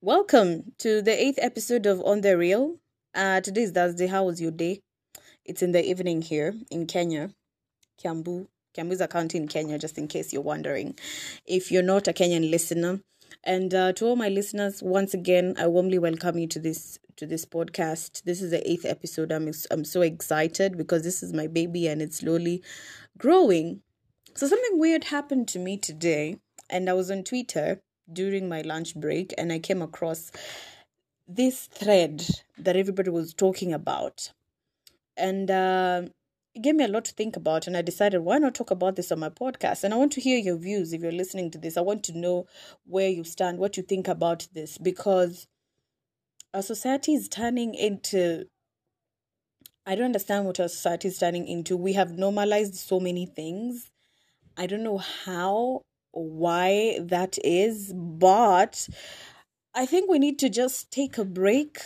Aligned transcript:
Welcome 0.00 0.72
to 0.78 1.02
the 1.02 1.16
eighth 1.18 1.38
episode 1.42 1.86
of 1.86 2.00
On 2.02 2.20
the 2.20 2.38
Real. 2.38 2.76
Uh, 3.12 3.40
today 3.40 3.62
is 3.62 3.72
Thursday. 3.72 4.06
How 4.06 4.24
was 4.24 4.40
your 4.40 4.52
day? 4.52 4.82
It's 5.44 5.62
in 5.62 5.72
the 5.72 5.84
evening 5.84 6.22
here 6.22 6.54
in 6.70 6.86
Kenya, 6.86 7.30
Kiambu. 8.00 8.46
Kiambu 8.76 8.92
is 8.92 9.00
a 9.00 9.08
county 9.08 9.38
in 9.38 9.48
Kenya, 9.48 9.76
just 9.76 9.98
in 9.98 10.06
case 10.06 10.32
you're 10.32 10.42
wondering. 10.42 10.96
If 11.46 11.72
you're 11.72 11.82
not 11.82 12.06
a 12.06 12.12
Kenyan 12.12 12.50
listener, 12.50 13.00
and 13.42 13.74
uh, 13.74 13.92
to 13.94 14.06
all 14.06 14.16
my 14.16 14.28
listeners, 14.28 14.80
once 14.80 15.12
again, 15.12 15.54
I 15.58 15.66
warmly 15.66 15.98
welcome 15.98 16.38
you 16.38 16.46
to 16.48 16.60
this 16.60 16.98
to 17.16 17.26
this 17.26 17.44
podcast. 17.44 18.22
This 18.24 18.42
is 18.42 18.50
the 18.50 18.68
eighth 18.70 18.84
episode. 18.84 19.32
I'm 19.32 19.50
I'm 19.70 19.84
so 19.84 20.02
excited 20.02 20.76
because 20.76 21.02
this 21.02 21.22
is 21.22 21.32
my 21.32 21.46
baby 21.46 21.86
and 21.86 22.02
it's 22.02 22.18
slowly 22.18 22.62
growing. 23.18 23.80
So 24.34 24.46
something 24.46 24.78
weird 24.78 25.04
happened 25.04 25.48
to 25.48 25.58
me 25.58 25.76
today, 25.76 26.38
and 26.68 26.90
I 26.90 26.94
was 26.94 27.10
on 27.10 27.22
Twitter 27.22 27.80
during 28.12 28.48
my 28.48 28.62
lunch 28.62 28.94
break, 28.96 29.32
and 29.38 29.52
I 29.52 29.58
came 29.58 29.80
across 29.80 30.32
this 31.28 31.66
thread 31.66 32.26
that 32.58 32.76
everybody 32.76 33.10
was 33.10 33.32
talking 33.32 33.72
about, 33.72 34.32
and 35.16 35.50
uh, 35.50 36.02
it 36.54 36.62
gave 36.62 36.74
me 36.74 36.84
a 36.84 36.88
lot 36.88 37.04
to 37.06 37.12
think 37.12 37.36
about. 37.36 37.66
And 37.66 37.76
I 37.76 37.82
decided, 37.82 38.20
why 38.20 38.38
not 38.38 38.54
talk 38.54 38.70
about 38.70 38.96
this 38.96 39.10
on 39.10 39.20
my 39.20 39.28
podcast? 39.28 39.84
And 39.84 39.94
I 39.94 39.96
want 39.96 40.12
to 40.12 40.20
hear 40.20 40.38
your 40.38 40.56
views 40.56 40.92
if 40.92 41.00
you're 41.00 41.12
listening 41.12 41.50
to 41.52 41.58
this. 41.58 41.76
I 41.76 41.80
want 41.80 42.04
to 42.04 42.18
know 42.18 42.46
where 42.84 43.08
you 43.08 43.24
stand, 43.24 43.58
what 43.58 43.76
you 43.76 43.82
think 43.82 44.08
about 44.08 44.46
this, 44.52 44.78
because 44.78 45.46
our 46.54 46.62
society 46.62 47.14
is 47.14 47.28
turning 47.28 47.74
into 47.74 48.44
I 49.86 49.96
don't 49.96 50.06
understand 50.06 50.46
what 50.46 50.60
our 50.60 50.68
society 50.68 51.08
is 51.08 51.18
turning 51.18 51.46
into. 51.46 51.76
We 51.76 51.92
have 51.92 52.16
normalized 52.16 52.74
so 52.76 52.98
many 52.98 53.26
things. 53.26 53.90
I 54.56 54.66
don't 54.66 54.82
know 54.82 54.96
how 54.96 55.82
or 56.12 56.24
why 56.24 57.00
that 57.02 57.36
is, 57.44 57.92
but 57.94 58.88
I 59.74 59.84
think 59.84 60.08
we 60.08 60.18
need 60.18 60.38
to 60.38 60.48
just 60.48 60.90
take 60.90 61.18
a 61.18 61.24
break 61.24 61.80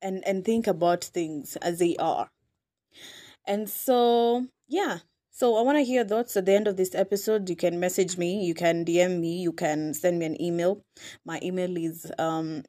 and 0.00 0.26
and 0.26 0.44
think 0.44 0.66
about 0.66 1.04
things 1.04 1.56
as 1.56 1.78
they 1.78 1.96
are. 1.96 2.28
And 3.46 3.68
so, 3.68 4.46
yeah. 4.68 5.00
So 5.30 5.56
I 5.56 5.62
want 5.62 5.76
to 5.76 5.84
hear 5.84 6.04
thoughts 6.04 6.36
at 6.38 6.46
the 6.46 6.54
end 6.54 6.66
of 6.66 6.78
this 6.78 6.94
episode. 6.94 7.50
You 7.50 7.56
can 7.56 7.78
message 7.78 8.16
me, 8.16 8.46
you 8.46 8.54
can 8.54 8.84
DM 8.86 9.20
me, 9.20 9.40
you 9.40 9.52
can 9.52 9.92
send 9.92 10.18
me 10.18 10.24
an 10.26 10.40
email. 10.40 10.80
My 11.26 11.38
email 11.42 11.76
is 11.76 12.10
um 12.18 12.62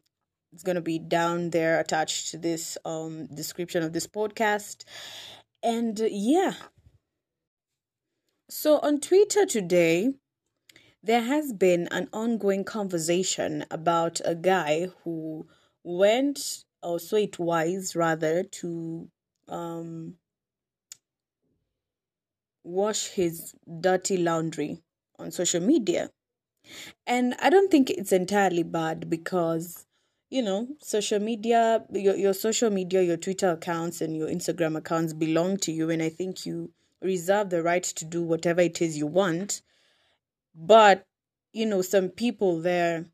it's 0.58 0.63
going 0.63 0.75
to 0.75 0.81
be 0.81 0.97
down 0.97 1.52
there 1.52 1.80
attached 1.80 2.31
to 2.31 2.38
this 2.39 2.80
um 2.83 3.27
description 3.27 3.83
of 3.83 3.94
this 3.94 4.08
podcast. 4.08 4.86
And 5.61 6.02
uh, 6.02 6.08
yeah. 6.09 6.53
So 8.50 8.80
on 8.80 9.00
Twitter 9.00 9.45
today, 9.45 10.16
there 11.03 11.22
has 11.22 11.53
been 11.53 11.88
an 11.91 12.09
ongoing 12.11 12.63
conversation 12.63 13.66
about 13.69 14.19
a 14.25 14.33
guy 14.33 14.88
who 15.03 15.45
went, 15.83 16.63
or 16.81 17.00
so 17.00 17.17
it 17.17 17.38
was 17.38 17.95
rather, 17.95 18.41
to 18.41 19.09
um, 19.47 20.16
wash 22.63 23.09
his 23.09 23.53
dirty 23.80 24.17
laundry 24.17 24.80
on 25.19 25.30
social 25.30 25.61
media. 25.61 26.09
And 27.05 27.35
I 27.39 27.50
don't 27.50 27.69
think 27.69 27.89
it's 27.89 28.11
entirely 28.11 28.63
bad 28.63 29.09
because, 29.09 29.86
you 30.30 30.42
know, 30.42 30.67
social 30.80 31.20
media, 31.20 31.83
your, 31.92 32.16
your 32.16 32.33
social 32.33 32.70
media, 32.70 33.02
your 33.02 33.17
Twitter 33.17 33.52
accounts, 33.52 34.02
and 34.02 34.16
your 34.16 34.28
Instagram 34.28 34.78
accounts 34.78 35.14
belong 35.14 35.58
to 35.58 35.72
you. 35.72 35.89
And 35.89 36.02
I 36.02 36.09
think 36.09 36.45
you 36.45 36.72
reserve 37.02 37.50
the 37.50 37.64
right 37.64 37.84
to 37.84 38.06
do 38.06 38.22
whatever 38.22 38.61
it 38.61 38.81
is 38.81 38.97
you 38.97 39.08
want. 39.08 39.61
But, 40.53 41.06
you 41.53 41.66
know, 41.66 41.81
some 41.81 42.09
people 42.09 42.61
there 42.61 43.06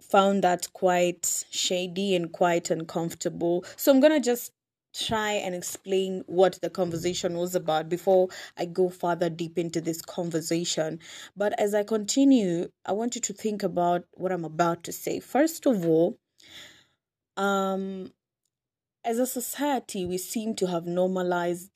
found 0.00 0.44
that 0.44 0.72
quite 0.72 1.44
shady 1.50 2.14
and 2.14 2.32
quite 2.32 2.70
uncomfortable. 2.70 3.64
So 3.76 3.92
I'm 3.92 4.00
going 4.00 4.12
to 4.12 4.20
just 4.20 4.52
try 4.98 5.32
and 5.32 5.54
explain 5.54 6.24
what 6.26 6.58
the 6.62 6.70
conversation 6.70 7.36
was 7.36 7.54
about 7.54 7.88
before 7.88 8.28
I 8.56 8.64
go 8.64 8.88
further 8.88 9.28
deep 9.28 9.58
into 9.58 9.80
this 9.80 10.00
conversation. 10.02 11.00
But 11.36 11.58
as 11.60 11.74
I 11.74 11.82
continue, 11.82 12.70
I 12.84 12.92
want 12.92 13.14
you 13.14 13.20
to 13.22 13.32
think 13.32 13.62
about 13.62 14.04
what 14.12 14.32
I'm 14.32 14.44
about 14.44 14.84
to 14.84 14.92
say. 14.92 15.20
First 15.20 15.66
of 15.66 15.84
all, 15.84 16.18
um, 17.36 18.12
as 19.04 19.18
a 19.18 19.26
society, 19.26 20.06
we 20.06 20.18
seem 20.18 20.54
to 20.56 20.66
have 20.66 20.86
normalized 20.86 21.70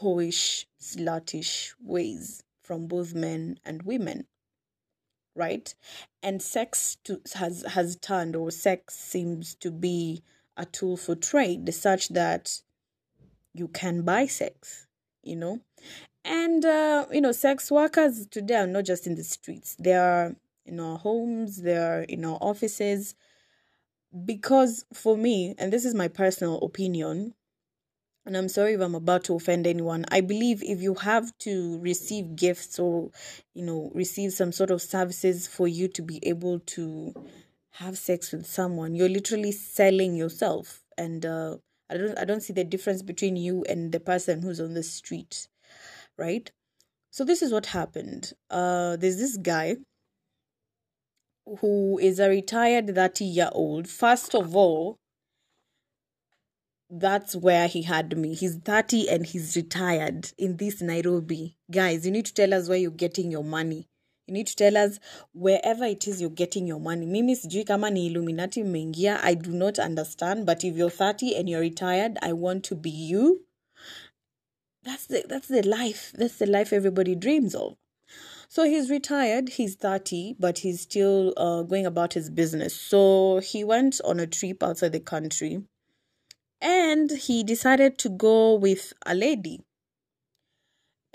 hoish, 0.00 0.66
sluttish 0.80 1.72
ways 1.80 2.42
from 2.60 2.86
both 2.86 3.14
men 3.14 3.58
and 3.64 3.82
women 3.82 4.26
right 5.36 5.74
and 6.22 6.40
sex 6.40 6.96
to, 7.04 7.20
has 7.34 7.62
has 7.68 7.96
turned 7.96 8.34
or 8.34 8.50
sex 8.50 8.94
seems 8.94 9.54
to 9.54 9.70
be 9.70 10.22
a 10.56 10.64
tool 10.64 10.96
for 10.96 11.14
trade 11.14 11.72
such 11.74 12.08
that 12.08 12.62
you 13.56 13.68
can 13.68 14.02
buy 14.02 14.26
sex 14.26 14.86
you 15.22 15.36
know 15.36 15.60
and 16.24 16.64
uh, 16.64 17.06
you 17.12 17.20
know 17.20 17.32
sex 17.32 17.70
workers 17.70 18.26
today 18.26 18.56
are 18.56 18.66
not 18.66 18.84
just 18.84 19.06
in 19.06 19.14
the 19.14 19.24
streets 19.24 19.76
they 19.78 19.94
are 19.94 20.34
in 20.64 20.80
our 20.80 20.98
homes 20.98 21.62
they 21.62 21.76
are 21.76 22.02
in 22.02 22.24
our 22.24 22.38
offices 22.40 23.14
because 24.24 24.84
for 24.92 25.16
me 25.16 25.54
and 25.58 25.72
this 25.72 25.84
is 25.84 25.94
my 25.94 26.08
personal 26.08 26.58
opinion 26.60 27.34
and 28.26 28.36
I'm 28.36 28.48
sorry 28.48 28.74
if 28.74 28.80
I'm 28.80 28.96
about 28.96 29.22
to 29.24 29.36
offend 29.36 29.68
anyone. 29.68 30.04
I 30.10 30.20
believe 30.20 30.60
if 30.64 30.82
you 30.82 30.94
have 30.94 31.30
to 31.38 31.78
receive 31.78 32.34
gifts 32.34 32.76
or, 32.76 33.10
you 33.54 33.62
know, 33.62 33.92
receive 33.94 34.32
some 34.32 34.50
sort 34.50 34.72
of 34.72 34.82
services 34.82 35.46
for 35.46 35.68
you 35.68 35.86
to 35.88 36.02
be 36.02 36.18
able 36.26 36.58
to 36.58 37.14
have 37.70 37.96
sex 37.96 38.32
with 38.32 38.44
someone, 38.44 38.96
you're 38.96 39.08
literally 39.08 39.52
selling 39.52 40.16
yourself. 40.16 40.82
And 40.98 41.24
uh, 41.24 41.58
I 41.88 41.96
don't, 41.96 42.18
I 42.18 42.24
don't 42.24 42.42
see 42.42 42.52
the 42.52 42.64
difference 42.64 43.02
between 43.02 43.36
you 43.36 43.64
and 43.68 43.92
the 43.92 44.00
person 44.00 44.42
who's 44.42 44.60
on 44.60 44.74
the 44.74 44.82
street, 44.82 45.48
right? 46.18 46.50
So 47.10 47.24
this 47.24 47.42
is 47.42 47.52
what 47.52 47.66
happened. 47.66 48.32
Uh, 48.50 48.96
there's 48.96 49.18
this 49.18 49.36
guy 49.36 49.76
who 51.60 51.98
is 51.98 52.18
a 52.18 52.28
retired 52.28 52.94
30 52.94 53.24
year 53.24 53.48
old. 53.52 53.88
First 53.88 54.34
of 54.34 54.56
all, 54.56 54.96
that's 56.90 57.34
where 57.34 57.68
he 57.68 57.82
had 57.82 58.16
me. 58.16 58.34
He's 58.34 58.56
30 58.56 59.08
and 59.08 59.26
he's 59.26 59.56
retired 59.56 60.32
in 60.38 60.56
this 60.56 60.80
Nairobi. 60.80 61.56
Guys, 61.70 62.04
you 62.04 62.12
need 62.12 62.26
to 62.26 62.34
tell 62.34 62.54
us 62.54 62.68
where 62.68 62.78
you're 62.78 62.90
getting 62.90 63.30
your 63.30 63.44
money. 63.44 63.88
You 64.26 64.34
need 64.34 64.48
to 64.48 64.56
tell 64.56 64.76
us 64.76 64.98
wherever 65.34 65.84
it 65.84 66.08
is 66.08 66.20
you're 66.20 66.30
getting 66.30 66.66
your 66.66 66.80
money. 66.80 67.06
Mimi 67.06 67.36
sijui 67.36 67.64
kama 67.64 67.90
ni 67.90 68.06
Illuminati 68.06 68.64
mmeingia. 68.64 69.22
I 69.22 69.34
do 69.34 69.50
not 69.50 69.78
understand. 69.78 70.46
But 70.46 70.64
if 70.64 70.76
you're 70.76 70.90
30 70.90 71.36
and 71.36 71.48
you're 71.48 71.60
retired, 71.60 72.18
I 72.22 72.32
want 72.32 72.64
to 72.64 72.74
be 72.74 72.90
you. 72.90 73.42
That's 74.82 75.06
the 75.06 75.24
that's 75.28 75.48
the 75.48 75.62
life. 75.62 76.12
That's 76.16 76.38
the 76.38 76.46
life 76.46 76.72
everybody 76.72 77.14
dreams 77.14 77.54
of. 77.54 77.76
So 78.48 78.64
he's 78.64 78.90
retired, 78.90 79.48
he's 79.50 79.74
30, 79.74 80.36
but 80.38 80.58
he's 80.58 80.80
still 80.80 81.34
uh, 81.36 81.62
going 81.62 81.84
about 81.84 82.14
his 82.14 82.30
business. 82.30 82.74
So 82.74 83.40
he 83.40 83.64
went 83.64 84.00
on 84.04 84.20
a 84.20 84.26
trip 84.26 84.62
outside 84.62 84.92
the 84.92 85.00
country 85.00 85.64
and 86.60 87.10
he 87.10 87.42
decided 87.42 87.98
to 87.98 88.08
go 88.08 88.54
with 88.54 88.92
a 89.04 89.14
lady 89.14 89.62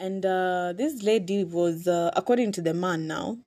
and 0.01 0.25
uh, 0.25 0.73
this 0.75 1.03
lady 1.03 1.43
was 1.43 1.87
uh, 1.87 2.11
according 2.15 2.51
to 2.51 2.61
the 2.61 2.73
man 2.73 3.07
now 3.07 3.37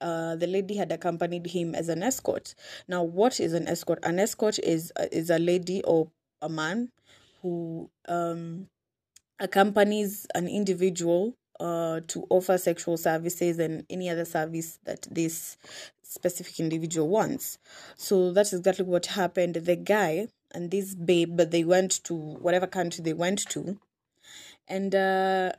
uh, 0.00 0.34
the 0.36 0.46
lady 0.46 0.74
had 0.74 0.90
accompanied 0.90 1.46
him 1.46 1.74
as 1.74 1.88
an 1.88 2.02
escort 2.02 2.54
now 2.88 3.02
what 3.02 3.38
is 3.38 3.52
an 3.52 3.68
escort 3.68 3.98
an 4.02 4.18
escort 4.18 4.58
is 4.60 4.92
uh, 4.98 5.06
is 5.12 5.30
a 5.30 5.38
lady 5.38 5.82
or 5.84 6.08
a 6.40 6.48
man 6.48 6.88
who 7.42 7.88
um, 8.08 8.66
accompanies 9.38 10.26
an 10.34 10.48
individual 10.48 11.34
uh, 11.60 12.00
to 12.06 12.26
offer 12.30 12.56
sexual 12.56 12.96
services 12.96 13.58
and 13.58 13.84
any 13.90 14.08
other 14.08 14.24
service 14.24 14.78
that 14.84 15.06
this 15.10 15.58
specific 16.02 16.58
individual 16.58 17.08
wants. 17.08 17.58
So 17.96 18.32
that's 18.32 18.52
exactly 18.52 18.86
what 18.86 19.06
happened. 19.06 19.54
The 19.54 19.76
guy 19.76 20.28
and 20.52 20.70
this 20.70 20.94
babe, 20.94 21.36
they 21.36 21.64
went 21.64 22.02
to 22.04 22.14
whatever 22.14 22.66
country 22.66 23.04
they 23.04 23.12
went 23.12 23.46
to, 23.50 23.78
and 24.66 24.94
uh, 24.94 25.52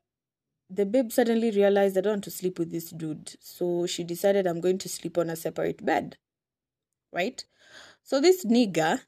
the 0.73 0.85
babe 0.85 1.11
suddenly 1.11 1.51
realized 1.51 1.97
I 1.97 2.01
don't 2.01 2.13
want 2.13 2.23
to 2.25 2.31
sleep 2.31 2.57
with 2.57 2.71
this 2.71 2.89
dude. 2.91 3.35
So 3.39 3.85
she 3.85 4.03
decided 4.03 4.47
I'm 4.47 4.61
going 4.61 4.77
to 4.79 4.89
sleep 4.89 5.17
on 5.17 5.29
a 5.29 5.35
separate 5.35 5.85
bed, 5.85 6.17
right? 7.11 7.43
So 8.03 8.21
this 8.21 8.45
nigga 8.45 9.01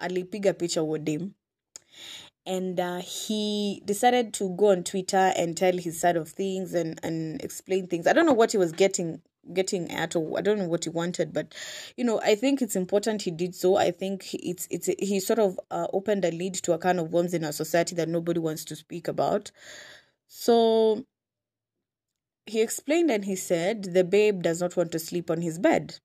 alipiga 0.00 0.54
picha 0.54 0.82
wodem 0.84 1.32
and 2.44 2.80
uh, 2.80 2.98
he 2.98 3.82
decided 3.84 4.34
to 4.34 4.50
go 4.56 4.70
on 4.70 4.82
Twitter 4.82 5.32
and 5.36 5.56
tell 5.56 5.76
his 5.76 6.00
side 6.00 6.16
of 6.16 6.28
things 6.28 6.74
and, 6.74 6.98
and 7.02 7.40
explain 7.42 7.86
things. 7.86 8.06
I 8.06 8.12
don't 8.12 8.26
know 8.26 8.32
what 8.32 8.52
he 8.52 8.58
was 8.58 8.72
getting 8.72 9.20
getting 9.52 9.90
at 9.90 10.14
or 10.14 10.38
I 10.38 10.40
don't 10.40 10.58
know 10.58 10.68
what 10.68 10.84
he 10.84 10.90
wanted, 10.90 11.32
but 11.32 11.54
you 11.96 12.04
know, 12.04 12.20
I 12.20 12.34
think 12.36 12.62
it's 12.62 12.76
important 12.76 13.22
he 13.22 13.30
did 13.30 13.54
so. 13.54 13.76
I 13.76 13.90
think 13.90 14.34
it's 14.34 14.66
it's 14.70 14.88
he 14.98 15.20
sort 15.20 15.38
of 15.38 15.58
uh, 15.70 15.86
opened 15.92 16.24
a 16.24 16.30
lead 16.30 16.54
to 16.54 16.72
a 16.72 16.78
kind 16.78 16.98
of 16.98 17.12
worms 17.12 17.34
in 17.34 17.44
our 17.44 17.52
society 17.52 17.94
that 17.96 18.08
nobody 18.08 18.40
wants 18.40 18.64
to 18.66 18.76
speak 18.76 19.08
about. 19.08 19.50
So 20.34 21.04
he 22.46 22.62
explained 22.62 23.10
and 23.10 23.22
he 23.22 23.36
said 23.36 23.84
the 23.84 24.02
babe 24.02 24.42
does 24.42 24.62
not 24.62 24.74
want 24.78 24.90
to 24.92 24.98
sleep 24.98 25.30
on 25.30 25.42
his 25.42 25.58
bed. 25.58 25.98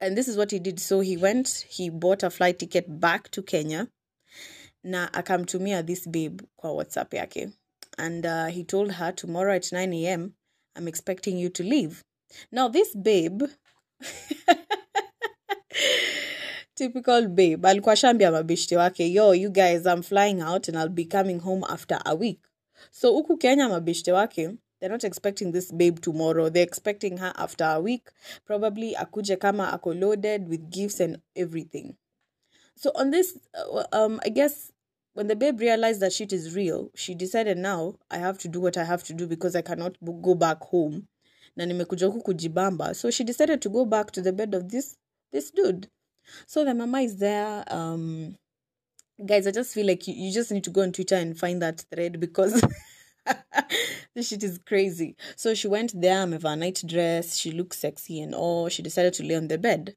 And 0.00 0.18
this 0.18 0.26
is 0.26 0.36
what 0.36 0.50
he 0.50 0.58
did. 0.58 0.80
So 0.80 0.98
he 0.98 1.16
went, 1.16 1.64
he 1.70 1.90
bought 1.90 2.24
a 2.24 2.28
flight 2.28 2.58
ticket 2.58 3.00
back 3.00 3.30
to 3.30 3.40
Kenya. 3.40 3.86
Na 4.82 5.08
akamtumia 5.12 5.86
this 5.86 6.06
babe 6.08 6.42
kwa 6.56 6.70
WhatsApp 6.70 7.14
yake. 7.14 7.52
And 7.96 8.26
uh, 8.26 8.46
he 8.46 8.64
told 8.64 8.90
her 8.90 9.12
tomorrow 9.12 9.54
at 9.54 9.70
9 9.72 9.92
a.m. 9.92 10.34
I'm 10.74 10.88
expecting 10.88 11.38
you 11.38 11.50
to 11.50 11.62
leave. 11.62 12.02
Now 12.50 12.66
this 12.66 12.96
babe 12.96 13.44
typical 16.74 17.28
babe 17.28 17.66
alikuwa 17.66 17.96
shambia 17.96 18.32
mabishti 18.32 18.76
wake 18.76 19.12
yo 19.12 19.34
you 19.34 19.50
guys 19.50 19.86
i'm 19.86 20.02
flying 20.02 20.42
out 20.42 20.68
and 20.68 20.76
i'll 20.76 20.88
be 20.88 21.04
coming 21.04 21.38
home 21.38 21.64
after 21.68 22.00
a 22.04 22.14
week 22.14 22.40
so 22.90 23.12
huku 23.12 23.36
kenya 23.36 23.68
mabishti 23.68 24.12
wake 24.12 24.50
they're 24.84 24.92
not 24.92 25.04
expecting 25.04 25.52
this 25.52 25.72
babe 25.72 26.00
tomorrow. 26.00 26.50
They're 26.50 26.62
expecting 26.62 27.16
her 27.16 27.32
after 27.36 27.64
a 27.64 27.80
week 27.80 28.10
probably 28.44 28.94
akuje 28.94 29.40
kama 29.40 29.72
ako 29.72 29.94
loaded 29.94 30.46
with 30.46 30.68
gifts 30.70 31.00
and 31.00 31.22
everything. 31.34 31.96
So 32.76 32.90
on 32.94 33.10
this 33.10 33.38
uh, 33.54 33.84
um 33.92 34.20
i 34.26 34.28
guess 34.28 34.72
when 35.14 35.28
the 35.28 35.36
babe 35.36 35.60
realized 35.60 36.00
that 36.00 36.12
shit 36.12 36.34
is 36.34 36.54
real 36.54 36.90
she 36.94 37.14
decided 37.14 37.56
now 37.56 37.94
i 38.10 38.18
have 38.18 38.36
to 38.38 38.48
do 38.48 38.60
what 38.60 38.76
i 38.76 38.84
have 38.84 39.02
to 39.04 39.14
do 39.14 39.26
because 39.26 39.56
i 39.56 39.62
cannot 39.62 39.96
go 40.20 40.34
back 40.34 40.60
home. 40.60 41.08
Na 41.56 41.66
nimekuja 41.66 42.06
huku 42.06 42.20
kujibamba. 42.20 42.94
So 42.94 43.10
she 43.10 43.24
decided 43.24 43.60
to 43.60 43.70
go 43.70 43.86
back 43.86 44.12
to 44.12 44.20
the 44.20 44.32
bed 44.32 44.54
of 44.54 44.68
this 44.68 44.98
this 45.32 45.50
dude. 45.50 45.88
So 46.46 46.62
the 46.62 46.74
mama 46.74 47.00
is 47.00 47.16
there 47.16 47.64
um 47.72 48.36
guys 49.26 49.46
i 49.46 49.50
just 49.50 49.72
feel 49.74 49.86
like 49.86 50.06
you, 50.08 50.14
you 50.14 50.32
just 50.32 50.50
need 50.50 50.64
to 50.64 50.70
go 50.70 50.82
on 50.82 50.92
twitter 50.92 51.14
and 51.14 51.38
find 51.38 51.62
that 51.62 51.84
thread 51.92 52.18
because 52.18 52.60
this 54.14 54.28
shit 54.28 54.42
is 54.42 54.58
crazy 54.66 55.16
so 55.36 55.54
she 55.54 55.68
went 55.68 55.92
there 56.00 56.26
ameva 56.26 56.52
a 56.52 56.56
night 56.56 56.82
dress 56.86 57.36
she 57.36 57.52
looked 57.52 57.74
sexy 57.74 58.20
and 58.20 58.34
all 58.34 58.68
she 58.68 58.82
decided 58.82 59.12
to 59.12 59.22
lay 59.22 59.36
on 59.36 59.48
the 59.48 59.58
bed 59.58 59.94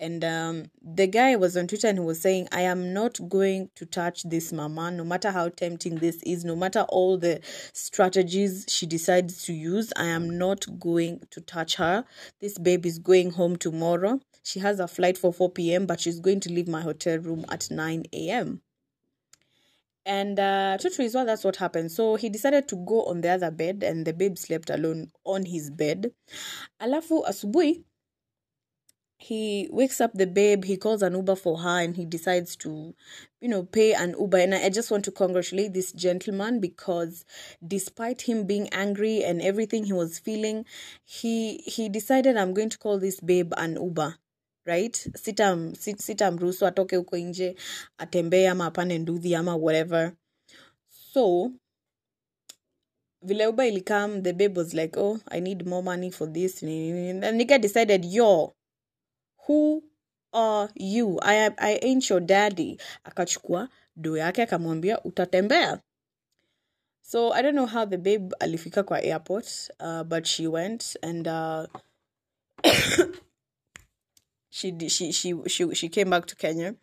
and 0.00 0.24
um, 0.24 0.70
the 0.82 1.06
guy 1.06 1.36
was 1.36 1.58
on 1.58 1.66
Twitter 1.66 1.86
and 1.86 1.98
he 1.98 2.04
was 2.04 2.22
saying, 2.22 2.48
I 2.52 2.62
am 2.62 2.94
not 2.94 3.18
going 3.28 3.68
to 3.74 3.84
touch 3.84 4.22
this 4.22 4.50
mama, 4.50 4.90
no 4.90 5.04
matter 5.04 5.30
how 5.30 5.50
tempting 5.50 5.96
this 5.96 6.22
is, 6.22 6.42
no 6.42 6.56
matter 6.56 6.86
all 6.88 7.18
the 7.18 7.40
strategies 7.74 8.64
she 8.66 8.86
decides 8.86 9.42
to 9.42 9.52
use, 9.52 9.92
I 9.96 10.06
am 10.06 10.38
not 10.38 10.64
going 10.78 11.20
to 11.32 11.42
touch 11.42 11.76
her. 11.76 12.06
This 12.40 12.56
babe 12.56 12.86
is 12.86 12.98
going 12.98 13.32
home 13.32 13.56
tomorrow. 13.56 14.20
She 14.42 14.60
has 14.60 14.80
a 14.80 14.88
flight 14.88 15.18
for 15.18 15.32
4 15.32 15.50
p.m., 15.50 15.86
but 15.86 16.00
she's 16.00 16.20
going 16.20 16.40
to 16.40 16.52
leave 16.52 16.68
my 16.68 16.80
hotel 16.80 17.18
room 17.18 17.44
at 17.50 17.70
9 17.70 18.04
a.m. 18.12 18.62
And 20.06 20.38
uh, 20.40 20.78
to 20.78 21.02
is 21.02 21.14
well, 21.14 21.26
that's 21.26 21.44
what 21.44 21.56
happened. 21.56 21.92
So 21.92 22.16
he 22.16 22.28
decided 22.28 22.66
to 22.68 22.76
go 22.76 23.04
on 23.04 23.20
the 23.20 23.30
other 23.30 23.50
bed, 23.50 23.82
and 23.82 24.06
the 24.06 24.12
babe 24.12 24.38
slept 24.38 24.70
alone 24.70 25.12
on 25.24 25.44
his 25.44 25.70
bed. 25.70 26.12
Alafu 26.80 27.24
asubui, 27.28 27.84
he 29.20 29.68
wakes 29.70 30.00
up 30.00 30.14
the 30.14 30.26
babe 30.26 30.64
he 30.64 30.78
calls 30.78 31.02
an 31.02 31.14
uber 31.14 31.36
for 31.36 31.58
her 31.58 31.78
and 31.78 31.94
he 31.94 32.06
decides 32.06 32.56
to 32.56 32.94
you 33.42 33.48
know 33.48 33.62
pay 33.62 33.92
an 33.92 34.14
uber 34.18 34.38
and 34.38 34.54
I 34.54 34.70
just 34.70 34.90
want 34.90 35.04
to 35.04 35.10
congratulate 35.12 35.74
this 35.74 35.92
gentleman 35.92 36.58
because 36.58 37.26
despite 37.64 38.22
him 38.22 38.46
being 38.46 38.70
angry 38.70 39.22
and 39.22 39.42
everything 39.42 39.84
he 39.84 39.92
was 39.92 40.18
feeling 40.18 40.64
he 41.04 41.58
he 41.66 41.90
decided 41.90 42.38
i'm 42.38 42.54
going 42.54 42.70
to 42.70 42.78
call 42.78 42.98
this 42.98 43.20
babe 43.20 43.52
an 43.58 43.74
uber 43.74 44.16
right? 44.70 44.96
Sitamruhusu 45.14 45.80
sit- 45.82 46.00
sita 46.00 46.32
atoke 46.66 46.96
huko 46.96 47.16
nje 47.18 47.56
atembee 47.98 48.48
ama 48.48 48.66
apane 48.66 48.98
nduthi 48.98 49.34
ama 49.34 49.56
whatever. 49.56 50.12
So 51.12 51.50
vile 53.22 53.46
uba 53.46 53.66
ilikam 53.66 54.22
the 54.22 54.32
babe 54.32 54.58
was 54.58 54.74
like 54.74 54.96
oh 55.00 55.18
i 55.30 55.40
need 55.40 55.66
more 55.66 55.82
money 55.82 56.10
for 56.10 56.32
this. 56.32 56.62
Nika 56.62 57.58
decided 57.58 58.04
yo 58.04 58.54
who 59.46 59.82
are 60.32 60.68
you? 60.76 61.18
I, 61.22 61.50
I 61.58 61.78
ain't 61.82 62.08
your 62.10 62.20
daddy. 62.20 62.78
Akachukua 63.04 63.68
do 63.96 64.16
yake 64.16 64.42
akamwambia 64.42 65.02
utatembea. 65.04 65.80
So 67.02 67.32
i 67.32 67.42
don't 67.42 67.54
know 67.56 67.66
how 67.66 67.84
the 67.86 67.98
babe 67.98 68.32
alifika 68.40 68.82
kwa 68.82 69.02
airport 69.02 69.70
uh, 69.80 70.02
but 70.02 70.26
she 70.26 70.46
went 70.46 70.96
and 71.02 71.26
uh, 71.28 71.66
she, 74.60 74.88
she 74.88 75.12
she 75.12 75.34
she 75.46 75.74
she 75.74 75.88
came 75.88 76.10
back 76.10 76.26
to 76.26 76.36
kenya 76.36 76.74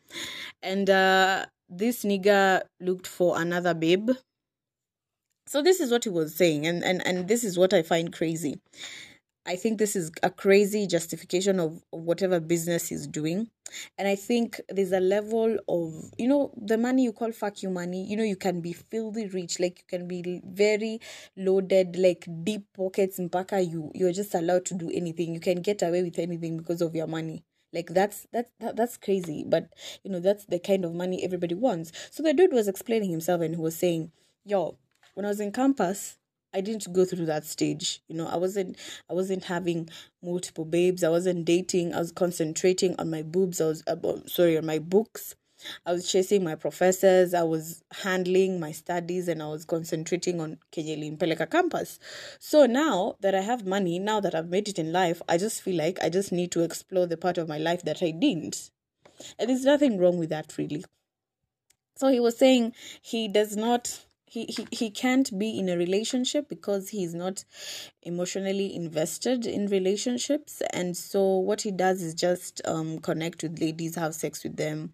and 0.64 0.90
uh, 0.90 1.46
this 1.70 2.04
nigga 2.04 2.62
looked 2.80 3.08
for 3.08 3.40
another 3.40 3.74
babe 3.74 4.10
so 5.48 5.62
this 5.62 5.80
is 5.80 5.92
what 5.92 6.04
he 6.04 6.10
was 6.10 6.36
saying 6.36 6.66
and 6.66 6.84
and 6.84 7.06
and 7.06 7.28
this 7.28 7.44
is 7.44 7.58
what 7.58 7.74
i 7.74 7.82
find 7.82 8.12
crazy 8.14 8.60
I 9.48 9.56
think 9.56 9.80
this 9.80 9.96
is 9.96 10.12
a 10.24 10.30
crazy 10.30 10.86
justification 10.88 11.62
of, 11.62 11.82
of 11.94 12.02
whatever 12.02 12.42
business 12.42 12.90
he's 12.90 13.08
doing. 13.08 13.50
And 13.98 14.06
I 14.06 14.16
think 14.16 14.60
there's 14.68 14.92
a 14.92 15.00
level 15.00 15.58
of, 15.70 16.12
you 16.18 16.28
know, 16.28 16.52
the 16.58 16.78
money 16.78 17.06
you 17.06 17.14
call 17.14 17.32
fuck 17.32 17.64
you 17.64 17.70
money, 17.70 18.06
you 18.06 18.18
know, 18.18 18.24
you 18.24 18.36
can 18.36 18.60
be 18.60 18.74
filthy 18.74 19.28
rich, 19.28 19.62
like 19.62 19.80
you 19.80 19.98
can 20.00 20.06
be 20.08 20.42
very 20.46 21.00
loaded, 21.38 21.96
like 21.98 22.28
deep 22.44 22.66
pockets, 22.76 23.20
mpaka 23.20 23.62
you, 23.62 23.90
you're 23.96 24.12
just 24.12 24.36
allowed 24.36 24.66
to 24.66 24.74
do 24.74 24.92
anything. 24.94 25.34
You 25.34 25.40
can 25.40 25.62
get 25.62 25.82
away 25.82 26.04
with 26.04 26.20
anything 26.20 26.58
because 26.58 26.82
of 26.82 26.94
your 26.94 27.08
money. 27.08 27.44
Like 27.74 27.88
that's 27.94 28.28
that's 28.32 28.52
that, 28.60 28.76
that's 28.76 28.98
crazy, 28.98 29.44
but 29.46 29.70
you 30.04 30.12
know 30.12 30.20
that's 30.20 30.46
the 30.46 30.60
kind 30.60 30.86
of 30.86 30.94
money 30.94 31.24
everybody 31.24 31.56
wants. 31.56 31.92
So 32.12 32.24
the 32.24 32.34
dude 32.34 32.54
was 32.54 32.68
explaining 32.68 33.12
himself 33.12 33.42
and 33.42 33.56
he 33.56 33.62
was 33.62 33.76
saying, 33.76 34.12
"Yo, 34.46 34.78
when 35.14 35.26
I 35.26 35.30
was 35.30 35.40
in 35.40 35.52
campus, 35.52 36.18
I 36.54 36.62
didn't 36.62 36.92
go 36.94 37.06
through 37.06 37.26
that 37.26 37.46
stage. 37.46 38.02
You 38.08 38.16
know, 38.16 38.28
I 38.28 38.38
wasn't 38.38 38.78
I 39.10 39.14
wasn't 39.14 39.44
having 39.46 39.90
multiple 40.24 40.66
babes. 40.66 41.04
I 41.04 41.10
wasn't 41.10 41.46
dating. 41.46 41.94
I 41.94 42.00
was 42.00 42.12
concentrating 42.12 42.96
on 42.98 43.10
my 43.10 43.22
boobs. 43.22 43.60
I 43.60 43.66
was 43.66 43.84
uh, 43.86 43.96
sorry 44.28 44.58
on 44.58 44.66
my 44.66 44.80
books. 44.80 45.36
I 45.86 45.92
was 45.92 46.12
chasing 46.12 46.44
my 46.44 46.56
professors. 46.56 47.34
I 47.34 47.44
was 47.44 47.84
handling 47.92 48.60
my 48.60 48.72
studies, 48.72 49.28
and 49.28 49.42
I 49.42 49.48
was 49.48 49.66
concentrating 49.66 50.40
on 50.40 50.58
Kenyeli 50.72 51.18
Mpeleka 51.18 51.50
campus. 51.50 52.00
So 52.40 52.66
now 52.66 53.16
that 53.22 53.36
I 53.36 53.42
have 53.42 53.66
money, 53.66 54.00
now 54.00 54.20
that 54.20 54.36
I've 54.36 54.50
made 54.50 54.68
it 54.68 54.80
in 54.80 54.92
life, 54.92 55.22
I 55.28 55.38
just 55.38 55.62
feel 55.62 55.78
like 55.78 56.00
I 56.02 56.10
just 56.10 56.32
need 56.32 56.52
to 56.52 56.64
explore 56.64 57.06
the 57.08 57.18
part 57.18 57.38
of 57.38 57.48
my 57.48 57.58
life 57.58 57.84
that 57.84 58.02
I 58.02 58.12
didn't. 58.12 58.72
And 59.40 59.50
there's 59.50 59.66
nothing 59.66 59.98
wrong 59.98 60.18
with 60.18 60.30
that, 60.30 60.58
really. 60.58 60.86
So 61.96 62.10
he 62.10 62.20
was 62.20 62.38
saying 62.38 62.74
he 63.02 63.28
does 63.28 63.56
not 63.56 64.06
he, 64.30 64.46
he 64.46 64.68
he 64.72 64.90
can't 64.90 65.40
be 65.40 65.58
in 65.58 65.70
a 65.70 65.78
relationship 65.78 66.50
because 66.50 66.90
he's 66.90 67.16
not 67.16 67.46
emotionally 68.04 68.76
invested 68.76 69.46
in 69.46 69.68
relationships 69.68 70.62
and 70.74 70.98
so 70.98 71.38
what 71.38 71.62
he 71.62 71.72
does 71.72 72.02
is 72.02 72.14
just 72.14 72.62
um 72.66 73.00
connect 73.00 73.42
with 73.42 73.60
ladies 73.60 73.96
have 73.96 74.14
sex 74.14 74.44
with 74.44 74.58
them 74.58 74.94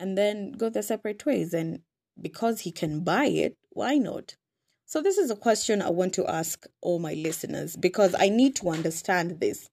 and 0.00 0.18
then 0.18 0.52
go 0.52 0.68
their 0.68 0.82
separate 0.82 1.24
ways. 1.24 1.54
And 1.54 1.80
because 2.20 2.60
he 2.60 2.72
can 2.72 3.00
buy 3.04 3.26
it 3.26 3.56
why 3.72 3.96
not? 3.96 4.36
So 4.84 5.00
this 5.00 5.16
is 5.16 5.30
a 5.30 5.36
question 5.36 5.80
i 5.80 5.88
want 5.88 6.12
to 6.14 6.26
ask 6.26 6.66
all 6.82 6.98
my 6.98 7.14
listeners 7.14 7.76
because 7.76 8.14
i 8.18 8.28
need 8.28 8.56
to 8.56 8.70
understand 8.70 9.40
this. 9.40 9.70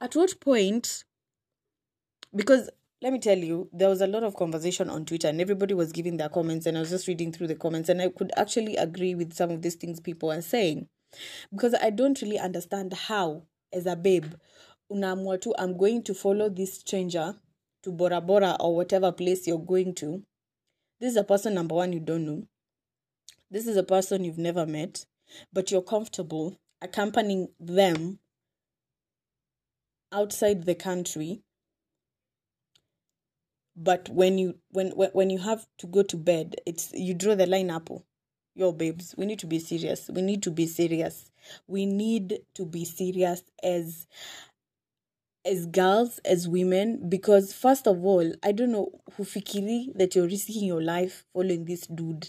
At 0.00 0.14
what 0.14 0.38
point 0.40 1.04
because 2.34 2.68
let 3.00 3.12
me 3.12 3.20
tell 3.20 3.38
you, 3.38 3.68
there 3.72 3.88
was 3.88 4.00
a 4.00 4.08
lot 4.08 4.24
of 4.24 4.34
conversation 4.34 4.90
on 4.90 5.04
Twitter 5.04 5.28
and 5.28 5.40
everybody 5.40 5.72
was 5.72 5.92
giving 5.92 6.16
their 6.16 6.28
comments, 6.28 6.66
and 6.66 6.76
I 6.76 6.80
was 6.80 6.90
just 6.90 7.06
reading 7.06 7.30
through 7.30 7.46
the 7.46 7.54
comments, 7.54 7.88
and 7.88 8.02
I 8.02 8.08
could 8.08 8.32
actually 8.36 8.74
agree 8.74 9.14
with 9.14 9.34
some 9.34 9.52
of 9.52 9.62
these 9.62 9.76
things 9.76 10.00
people 10.00 10.32
are 10.32 10.42
saying. 10.42 10.88
Because 11.52 11.76
I 11.80 11.90
don't 11.90 12.20
really 12.20 12.40
understand 12.40 12.92
how, 12.92 13.44
as 13.72 13.86
a 13.86 13.94
babe, 13.94 14.34
unaamua 14.90 15.52
I'm 15.60 15.78
going 15.78 16.02
to 16.02 16.14
follow 16.14 16.48
this 16.48 16.74
stranger 16.74 17.36
to 17.82 17.92
Bora 17.92 18.20
Bora 18.20 18.56
or 18.60 18.74
whatever 18.76 19.12
place 19.12 19.46
you're 19.46 19.58
going 19.58 19.94
to. 19.96 20.22
This 21.00 21.12
is 21.12 21.16
a 21.16 21.24
person, 21.24 21.54
number 21.54 21.74
one, 21.74 21.92
you 21.92 22.00
don't 22.00 22.26
know. 22.26 22.42
This 23.50 23.66
is 23.66 23.76
a 23.76 23.82
person 23.82 24.24
you've 24.24 24.38
never 24.38 24.66
met, 24.66 25.06
but 25.52 25.70
you're 25.70 25.82
comfortable 25.82 26.58
accompanying 26.80 27.48
them 27.58 28.18
outside 30.12 30.64
the 30.64 30.74
country 30.74 31.42
but 33.76 34.08
when 34.08 34.38
you 34.38 34.58
when 34.70 34.90
when 34.90 35.30
you 35.30 35.38
have 35.38 35.66
to 35.76 35.86
go 35.86 36.02
to 36.02 36.16
bed 36.16 36.56
it's 36.66 36.92
you 36.94 37.14
draw 37.14 37.34
the 37.34 37.46
line 37.46 37.70
up 37.70 37.90
oh, 37.90 38.02
yo 38.54 38.72
babes 38.72 39.14
we 39.16 39.26
need 39.26 39.38
to 39.38 39.46
be 39.46 39.58
serious 39.58 40.08
we 40.12 40.22
need 40.22 40.42
to 40.42 40.50
be 40.50 40.66
serious 40.66 41.30
we 41.66 41.86
need 41.86 42.40
to 42.54 42.64
be 42.64 42.84
serious 42.84 43.42
as 43.62 44.06
as 45.48 45.66
girls 45.66 46.20
as 46.24 46.48
women 46.48 47.08
because 47.08 47.52
first 47.52 47.86
of 47.86 48.04
all 48.04 48.32
i 48.42 48.52
don't 48.52 48.72
know 48.72 48.90
who 49.16 49.24
hufikiri 49.24 49.92
that 49.98 50.14
you're 50.16 50.28
risking 50.28 50.64
your 50.64 50.82
life 50.82 51.24
following 51.32 51.64
this 51.64 51.86
dude 51.86 52.26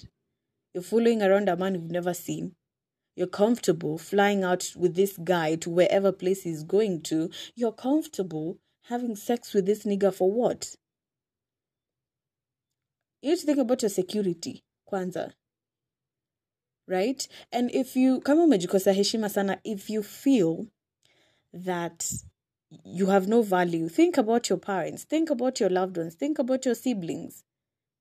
you're 0.73 0.83
following 0.83 1.21
around 1.21 1.49
a 1.49 1.55
man 1.57 1.75
you've 1.75 1.91
never 1.91 2.13
seen 2.13 2.55
you're 3.19 3.27
comfortable 3.27 3.97
flying 3.97 4.45
out 4.45 4.71
with 4.77 4.95
this 4.95 5.17
guy 5.17 5.55
to 5.55 5.69
wherever 5.69 6.09
place 6.13 6.43
he's 6.43 6.63
going 6.63 7.01
to, 7.01 7.29
you're 7.53 7.73
comfortable 7.73 8.57
having 8.83 9.13
sex 9.17 9.53
with 9.53 9.65
this 9.65 9.83
nigga 9.83 10.13
for 10.13 10.31
what? 10.31 10.73
You 13.21 13.31
need 13.31 13.39
to 13.39 13.45
think 13.45 13.57
about 13.57 13.81
your 13.81 13.89
security, 13.89 14.63
kwanza. 14.89 15.33
Right? 16.87 17.27
And 17.51 17.69
if 17.71 17.97
you, 17.97 18.21
kama 18.21 18.43
umejikosa 18.43 18.93
heshima 18.93 19.29
sana, 19.29 19.59
if 19.65 19.89
you 19.89 20.01
feel 20.01 20.67
that 21.51 22.05
you 22.83 23.07
have 23.07 23.27
no 23.27 23.41
value, 23.41 23.89
think 23.89 24.17
about 24.17 24.49
your 24.49 24.57
parents, 24.57 25.03
think 25.03 25.29
about 25.29 25.59
your 25.59 25.69
loved 25.69 25.97
ones, 25.97 26.15
think 26.15 26.39
about 26.39 26.65
your 26.65 26.75
siblings. 26.75 27.43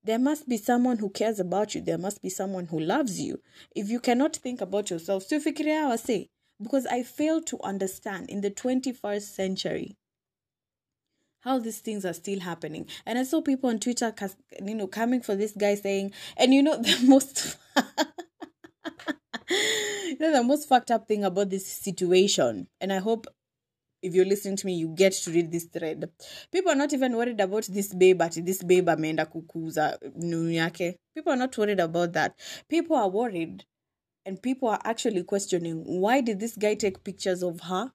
There 0.04 0.18
must 0.18 0.48
be 0.48 0.56
someone 0.56 0.98
who 0.98 1.10
cares 1.10 1.40
about 1.40 1.74
you. 1.74 1.80
There 1.80 1.98
must 1.98 2.22
be 2.22 2.30
someone 2.30 2.66
who 2.66 2.78
loves 2.78 3.20
you. 3.20 3.40
If 3.74 3.88
you 3.90 4.00
cannot 4.00 4.36
think 4.36 4.60
about 4.60 4.90
yourself, 4.90 5.24
so 5.24 5.38
fikiria 5.40 5.98
say 5.98 6.28
because 6.62 6.86
I 6.86 7.02
fail 7.02 7.40
to 7.42 7.60
understand 7.62 8.30
in 8.30 8.40
the 8.40 8.50
21st 8.50 9.22
century 9.22 9.96
how 11.40 11.58
these 11.58 11.80
things 11.80 12.04
are 12.04 12.12
still 12.12 12.40
happening. 12.40 12.86
And 13.06 13.18
I 13.18 13.22
saw 13.22 13.40
people 13.40 13.70
on 13.70 13.78
Twitter, 13.78 14.12
you 14.64 14.74
know, 14.74 14.86
coming 14.86 15.20
for 15.20 15.36
this 15.36 15.52
guy 15.52 15.76
saying, 15.76 16.12
and 16.36 16.52
you 16.52 16.62
know, 16.62 16.76
the 16.76 16.98
most. 17.06 17.56
you 19.50 20.16
know 20.20 20.32
the 20.32 20.42
most 20.42 20.68
fucked 20.68 20.90
up 20.90 21.06
thing 21.06 21.24
about 21.24 21.48
this 21.48 21.66
situation 21.66 22.66
and 22.80 22.92
i 22.92 22.98
hope 22.98 23.26
if 24.02 24.14
you're 24.14 24.24
listening 24.24 24.56
to 24.56 24.66
me 24.66 24.74
you 24.74 24.88
get 24.88 25.12
to 25.12 25.30
read 25.30 25.52
this 25.52 25.64
thread. 25.64 26.10
People 26.52 26.72
are 26.72 26.76
not 26.76 26.92
even 26.92 27.16
worried 27.16 27.40
about 27.40 27.64
this 27.64 27.94
babe 27.94 28.22
at 28.22 28.44
this 28.44 28.64
babe 28.64 28.88
ameenda 28.88 29.26
kukuza 29.26 29.98
nunu 30.16 30.50
yake. 30.50 30.98
People 31.14 31.32
are 31.32 31.38
not 31.38 31.58
worried 31.58 31.80
about 31.80 32.12
that. 32.12 32.32
People 32.68 32.96
are 32.96 33.10
worried 33.10 33.64
and 34.24 34.42
people 34.42 34.68
are 34.68 34.80
actually 34.84 35.22
questioning 35.24 35.82
why 35.84 36.20
did 36.20 36.40
this 36.40 36.56
guy 36.58 36.74
take 36.74 37.04
pictures 37.04 37.42
of 37.42 37.60
her? 37.60 37.92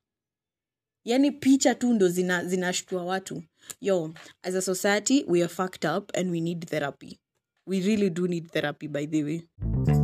Yani 1.05 1.31
picha 1.31 1.75
tu 1.75 1.93
ndo 1.93 2.07
zina 2.07 2.45
zinashtua 2.45 3.03
watu. 3.03 3.43
Yo 3.81 4.13
as 4.43 4.55
a 4.55 4.61
society 4.61 5.25
we 5.27 5.41
are 5.41 5.49
fucked 5.49 5.85
up 5.85 6.11
and 6.17 6.31
we 6.31 6.41
need 6.41 6.65
therapy. 6.69 7.19
We 7.67 7.81
really 7.81 8.09
do 8.09 8.27
need 8.27 8.51
therapy 8.51 8.87
by 8.87 9.05
the 9.05 9.23
way 9.23 10.02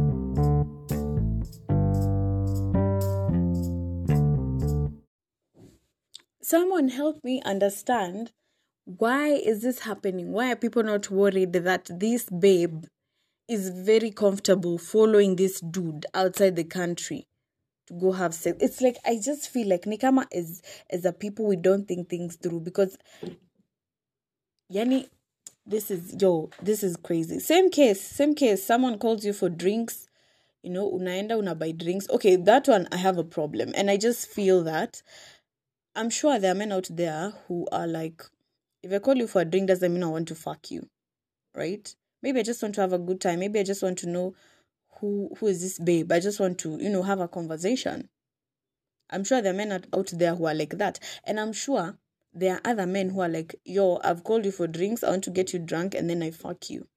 someone 6.49 6.89
help 6.89 7.23
me 7.23 7.41
understand 7.45 8.31
why 8.85 9.27
is 9.29 9.61
this 9.61 9.79
happening? 9.81 10.31
Why 10.31 10.51
are 10.51 10.55
people 10.55 10.81
not 10.81 11.11
worried 11.11 11.53
that 11.53 11.89
this 11.91 12.25
babe 12.25 12.85
is 13.47 13.69
very 13.69 14.09
comfortable 14.09 14.79
following 14.79 15.35
this 15.35 15.59
dude 15.59 16.07
outside 16.15 16.55
the 16.55 16.63
country 16.63 17.27
to 17.87 17.93
go 17.93 18.13
have 18.13 18.33
sex? 18.33 18.57
It's 18.61 18.81
like 18.81 18.97
i 19.05 19.19
just 19.23 19.49
feel 19.49 19.67
like 19.69 19.83
nikama 19.83 20.25
is 20.31 20.63
as 20.89 21.05
a 21.05 21.13
people 21.13 21.45
we 21.45 21.55
don't 21.55 21.87
think 21.87 22.09
things 22.09 22.35
through 22.35 22.61
because 22.61 22.97
yani 24.73 25.07
this 25.67 25.91
is 25.91 26.15
yo 26.19 26.49
this 26.63 26.81
is 26.81 26.97
crazy. 26.97 27.39
Same 27.39 27.69
case 27.69 28.01
same 28.01 28.33
case 28.33 28.65
someone 28.65 28.97
calls 28.97 29.23
you 29.23 29.33
for 29.33 29.49
drinks 29.49 30.07
you 30.63 30.71
know 30.71 30.89
unaenda 30.91 31.37
una 31.37 31.53
buy 31.53 31.71
drinks. 31.71 32.09
Okay 32.09 32.37
that 32.37 32.67
one 32.67 32.87
i 32.91 32.97
have 32.97 33.19
a 33.19 33.23
problem. 33.23 33.71
And 33.75 33.91
i 33.91 33.97
just 33.97 34.27
feel 34.27 34.63
that 34.63 35.03
I'm 35.95 36.09
sure 36.09 36.39
there 36.39 36.51
are 36.51 36.55
men 36.55 36.71
out 36.71 36.87
there 36.89 37.33
who 37.47 37.67
are 37.71 37.87
like, 37.87 38.23
if 38.83 38.93
I 38.93 38.99
call 38.99 39.15
you 39.15 39.27
for 39.27 39.41
a 39.41 39.45
drink, 39.45 39.67
doesn't 39.67 39.93
mean 39.93 40.03
I 40.03 40.07
want 40.07 40.27
to 40.29 40.35
fuck 40.35 40.71
you, 40.71 40.87
right? 41.55 41.93
Maybe 42.21 42.39
I 42.39 42.43
just 42.43 42.61
want 42.61 42.75
to 42.75 42.81
have 42.81 42.93
a 42.93 42.99
good 42.99 43.19
time. 43.19 43.39
Maybe 43.39 43.59
I 43.59 43.63
just 43.63 43.83
want 43.83 43.97
to 43.99 44.09
know 44.09 44.35
who 44.99 45.29
who 45.39 45.47
is 45.47 45.61
this 45.61 45.79
babe. 45.79 46.11
I 46.11 46.19
just 46.19 46.39
want 46.39 46.59
to, 46.59 46.77
you 46.77 46.89
know, 46.89 47.03
have 47.03 47.19
a 47.19 47.27
conversation. 47.27 48.09
I'm 49.09 49.23
sure 49.23 49.41
there 49.41 49.53
are 49.53 49.57
men 49.57 49.71
out 49.71 50.11
there 50.13 50.35
who 50.35 50.45
are 50.45 50.53
like 50.53 50.77
that, 50.77 50.99
and 51.23 51.39
I'm 51.39 51.53
sure 51.53 51.97
there 52.33 52.55
are 52.55 52.61
other 52.63 52.85
men 52.85 53.09
who 53.09 53.21
are 53.21 53.29
like, 53.29 53.55
yo, 53.65 53.99
I've 54.03 54.23
called 54.23 54.45
you 54.45 54.51
for 54.51 54.67
drinks. 54.67 55.03
I 55.03 55.09
want 55.09 55.23
to 55.23 55.31
get 55.31 55.51
you 55.53 55.59
drunk, 55.59 55.95
and 55.95 56.09
then 56.09 56.21
I 56.21 56.31
fuck 56.31 56.69
you. 56.69 56.87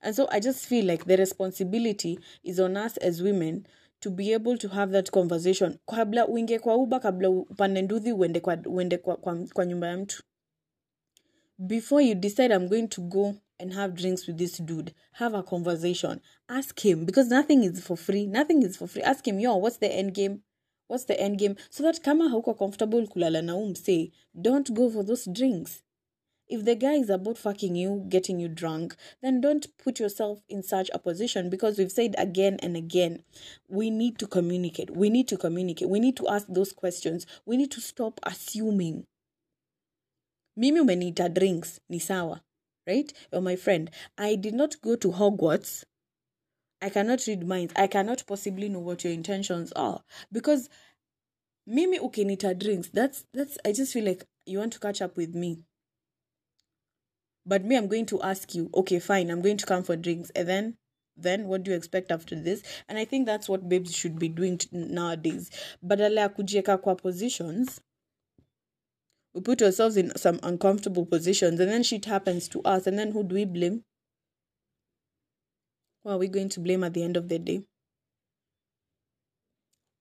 And 0.00 0.14
so 0.14 0.28
I 0.30 0.38
just 0.38 0.66
feel 0.66 0.84
like 0.84 1.06
the 1.06 1.16
responsibility 1.16 2.18
is 2.44 2.60
on 2.60 2.76
us 2.76 2.96
as 2.98 3.22
women 3.22 3.66
to 4.00 4.10
be 4.10 4.32
able 4.34 4.58
to 4.58 4.68
have 4.68 4.92
that 4.92 5.10
conversation. 5.10 5.78
Kabla 5.86 6.28
uingie 6.28 6.58
kwa 6.58 6.76
uba 6.76 7.00
kabla 7.00 7.30
upande 7.30 7.82
nduthi 7.82 8.12
uende 8.12 8.40
kwa, 8.40 8.58
uende 8.66 8.98
kwa, 8.98 9.16
kwa, 9.16 9.36
kwa 9.52 9.66
nyumba 9.66 9.86
ya 9.88 9.96
mtu. 9.98 10.22
Before 11.58 12.00
you 12.06 12.14
decide 12.14 12.54
i'm 12.54 12.68
going 12.68 12.88
to 12.88 13.02
go 13.02 13.34
and 13.60 13.72
have 13.72 13.94
drinks 13.94 14.26
with 14.28 14.36
this 14.38 14.62
dude 14.62 14.92
have 15.12 15.36
a 15.36 15.42
conversation. 15.42 16.20
Ask 16.48 16.80
him 16.80 17.06
because 17.06 17.30
nothing 17.30 17.62
is 17.64 17.80
for 17.80 17.96
free. 17.96 18.26
Nothing 18.26 18.62
is 18.62 18.76
for 18.76 18.88
free. 18.88 19.02
Ask 19.02 19.24
him 19.26 19.38
yo 19.40 19.56
what's 19.56 19.78
the 19.78 19.86
end 19.92 20.14
game? 20.14 20.42
What's 20.88 21.04
the 21.04 21.18
end 21.20 21.38
game? 21.38 21.54
So 21.70 21.82
that 21.84 22.02
kama 22.02 22.28
hauko 22.28 22.54
comfortable 22.58 23.06
kulala 23.06 23.42
na 23.42 23.54
umse 23.56 24.12
don't 24.34 24.74
go 24.74 24.90
for 24.90 25.04
those 25.04 25.26
drinks 25.30 25.83
if 26.48 26.64
the 26.64 26.74
guy 26.74 26.94
is 26.94 27.10
about 27.10 27.38
fucking 27.38 27.74
you, 27.74 28.04
getting 28.08 28.38
you 28.38 28.48
drunk, 28.48 28.94
then 29.22 29.40
don't 29.40 29.66
put 29.78 29.98
yourself 29.98 30.42
in 30.48 30.62
such 30.62 30.90
a 30.92 30.98
position 30.98 31.48
because 31.48 31.78
we've 31.78 31.92
said 31.92 32.14
again 32.18 32.58
and 32.62 32.76
again, 32.76 33.22
we 33.68 33.90
need 33.90 34.18
to 34.18 34.26
communicate. 34.26 34.90
We 34.90 35.08
need 35.08 35.28
to 35.28 35.36
communicate. 35.36 35.88
We 35.88 36.00
need 36.00 36.16
to 36.18 36.28
ask 36.28 36.46
those 36.48 36.72
questions. 36.72 37.26
We 37.46 37.56
need 37.56 37.70
to 37.72 37.80
stop 37.80 38.20
assuming. 38.22 39.06
Mimi 40.56 40.80
umeniita 40.80 41.32
drinks, 41.34 41.80
ni 41.88 41.98
sawa, 41.98 42.42
right? 42.86 43.12
You're 43.32 43.40
my 43.40 43.56
friend. 43.56 43.90
I 44.18 44.36
did 44.36 44.54
not 44.54 44.80
go 44.82 44.96
to 44.96 45.08
Hogwarts. 45.08 45.84
I 46.80 46.90
cannot 46.90 47.26
read 47.26 47.46
minds. 47.48 47.72
I 47.74 47.86
cannot 47.86 48.24
possibly 48.26 48.68
know 48.68 48.78
what 48.78 49.02
your 49.02 49.12
intentions 49.12 49.72
are 49.72 50.02
because 50.30 50.68
mimi 51.66 51.98
ukinita 51.98 52.56
drinks. 52.58 52.90
That's 52.90 53.24
that's. 53.32 53.56
I 53.64 53.72
just 53.72 53.94
feel 53.94 54.04
like 54.04 54.24
you 54.44 54.58
want 54.58 54.74
to 54.74 54.78
catch 54.78 55.00
up 55.00 55.16
with 55.16 55.34
me 55.34 55.64
but 57.46 57.64
me 57.64 57.76
i'm 57.76 57.88
going 57.88 58.06
to 58.06 58.20
ask 58.22 58.54
you 58.54 58.70
okay 58.74 58.98
fine 58.98 59.30
i'm 59.30 59.42
going 59.42 59.56
to 59.56 59.66
come 59.66 59.82
for 59.82 59.96
drinks 59.96 60.30
and 60.30 60.48
then 60.48 60.76
then 61.16 61.46
what 61.46 61.62
do 61.62 61.70
you 61.70 61.76
expect 61.76 62.10
after 62.10 62.34
this? 62.34 62.62
And 62.88 62.98
i 62.98 63.04
think 63.04 63.26
that's 63.26 63.48
what 63.48 63.68
babes 63.68 63.94
should 63.94 64.18
be 64.18 64.28
doing 64.28 64.60
nowadays. 64.72 65.50
Badala 65.82 66.20
ya 66.20 66.28
kujieka 66.28 66.78
kwa 66.78 66.94
positions 66.96 67.80
we 69.34 69.40
put 69.40 69.62
ourselves 69.62 69.96
in 69.96 70.16
some 70.16 70.38
uncomfortable 70.42 71.06
positions 71.06 71.60
and 71.60 71.70
then 71.70 71.82
shit 71.82 72.04
happens 72.04 72.48
to 72.48 72.60
us 72.62 72.86
and 72.86 72.98
then 72.98 73.12
who 73.12 73.22
do 73.24 73.34
we 73.34 73.44
blame? 73.44 73.82
Who 76.02 76.10
are 76.10 76.18
we 76.18 76.28
going 76.28 76.48
to 76.50 76.60
blame 76.60 76.84
at 76.84 76.94
the 76.94 77.02
end 77.02 77.16
of 77.16 77.28
the 77.28 77.38
day? 77.38 77.64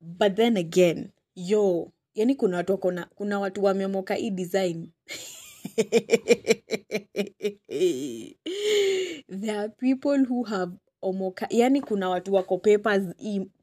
But 0.02 0.36
then 0.36 0.58
again 0.58 1.12
yo 1.36 1.92
yani 2.16 2.36
kuna 2.36 2.58
watu 2.58 2.78
kuna 3.16 3.40
watu 3.40 3.64
wamemoka 3.64 4.16
hii 4.16 4.30
design 4.32 4.92
there 9.30 9.60
are 9.60 9.70
people 9.70 10.26
who 10.26 10.44
have 10.44 10.72
omoka 11.02 11.48
yani 11.50 11.82
kuna 11.82 12.10
watu 12.10 12.34
wako 12.34 12.58
papers 12.58 13.04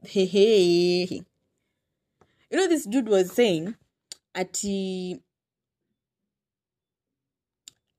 hehe 0.02 1.02
you 2.50 2.58
know 2.58 2.68
this 2.68 2.88
dude 2.88 3.10
was 3.10 3.34
saying 3.34 3.72
ati 4.34 5.20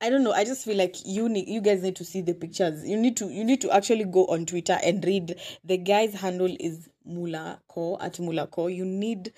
I 0.04 0.10
don't 0.10 0.24
know. 0.24 0.32
I 0.32 0.42
just 0.42 0.64
feel 0.64 0.76
like 0.76 0.96
you 1.04 1.28
need, 1.28 1.46
you 1.46 1.60
guys 1.60 1.80
need 1.80 1.94
to 1.94 2.04
see 2.04 2.22
the 2.22 2.34
pictures. 2.34 2.84
You 2.84 2.96
need 2.96 3.16
to 3.18 3.28
you 3.28 3.44
need 3.44 3.60
to 3.60 3.70
actually 3.70 4.04
go 4.04 4.26
on 4.26 4.46
Twitter 4.46 4.76
and 4.82 5.04
read. 5.04 5.40
The 5.64 5.76
guy's 5.76 6.12
handle 6.14 6.56
is 6.58 6.88
Mulako 7.08 7.98
at 8.00 8.14
Mulako. 8.14 8.74
You 8.74 8.84
need 8.84 9.32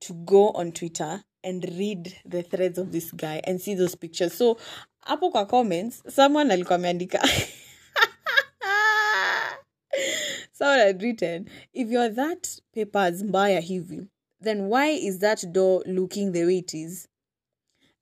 to 0.00 0.12
go 0.12 0.50
on 0.50 0.72
Twitter 0.72 1.24
and 1.44 1.64
read 1.64 2.16
the 2.24 2.42
threads 2.42 2.78
of 2.78 2.90
this 2.90 3.12
guy 3.16 3.40
and 3.44 3.60
see 3.60 3.74
those 3.74 3.96
pictures. 3.96 4.32
So 4.38 4.56
hapo 5.06 5.30
kwa 5.30 5.46
comments 5.46 6.02
someone 6.14 6.52
alikuwa 6.54 6.74
ameandika 6.74 7.28
someone 10.52 10.80
had 10.80 11.02
written 11.02 11.48
if 11.72 11.90
you're 11.90 12.14
that 12.14 12.48
papers 12.74 13.22
mbaya 13.22 13.60
hivi 13.60 14.06
then 14.44 14.60
why 14.60 14.90
is 14.90 15.18
that 15.18 15.46
door 15.46 15.82
looking 15.86 16.32
the 16.32 16.44
way 16.44 16.58
it 16.58 16.74
is 16.74 17.08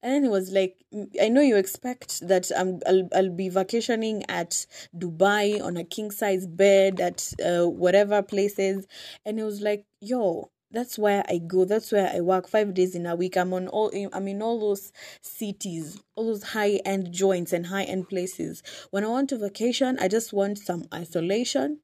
and 0.02 0.14
then 0.14 0.22
he 0.22 0.28
was 0.28 0.52
like, 0.52 0.84
"Mm, 0.94 1.08
I 1.20 1.28
know 1.28 1.40
you 1.40 1.56
expect 1.56 2.28
that 2.28 2.52
I'm, 2.56 2.80
I'll, 2.86 3.08
I'll 3.12 3.30
be 3.30 3.48
vacationing 3.48 4.22
at 4.28 4.66
Dubai 4.96 5.60
on 5.60 5.76
a 5.76 5.82
king 5.84 6.12
size 6.12 6.46
bed 6.46 7.00
at 7.00 7.32
uh, 7.44 7.66
whatever 7.68 8.22
places. 8.22 8.86
And 9.24 9.38
he 9.38 9.42
was 9.42 9.60
like, 9.62 9.84
yo, 10.00 10.50
that's 10.70 10.98
where 10.98 11.24
I 11.28 11.38
go. 11.38 11.64
That's 11.64 11.92
where 11.92 12.10
I 12.12 12.20
work 12.20 12.48
five 12.48 12.74
days 12.74 12.94
in 12.94 13.06
a 13.06 13.14
week. 13.14 13.36
I'm 13.36 13.52
on 13.54 13.68
all, 13.68 13.90
I'm 14.12 14.28
in 14.28 14.42
all 14.42 14.58
those 14.58 14.92
cities, 15.22 16.00
all 16.14 16.26
those 16.26 16.42
high 16.42 16.80
end 16.84 17.12
joints 17.12 17.52
and 17.52 17.66
high 17.66 17.84
end 17.84 18.08
places. 18.08 18.62
When 18.90 19.04
I 19.04 19.08
want 19.08 19.30
to 19.30 19.38
vacation, 19.38 19.98
I 20.00 20.08
just 20.08 20.32
want 20.32 20.58
some 20.58 20.86
isolation. 20.92 21.80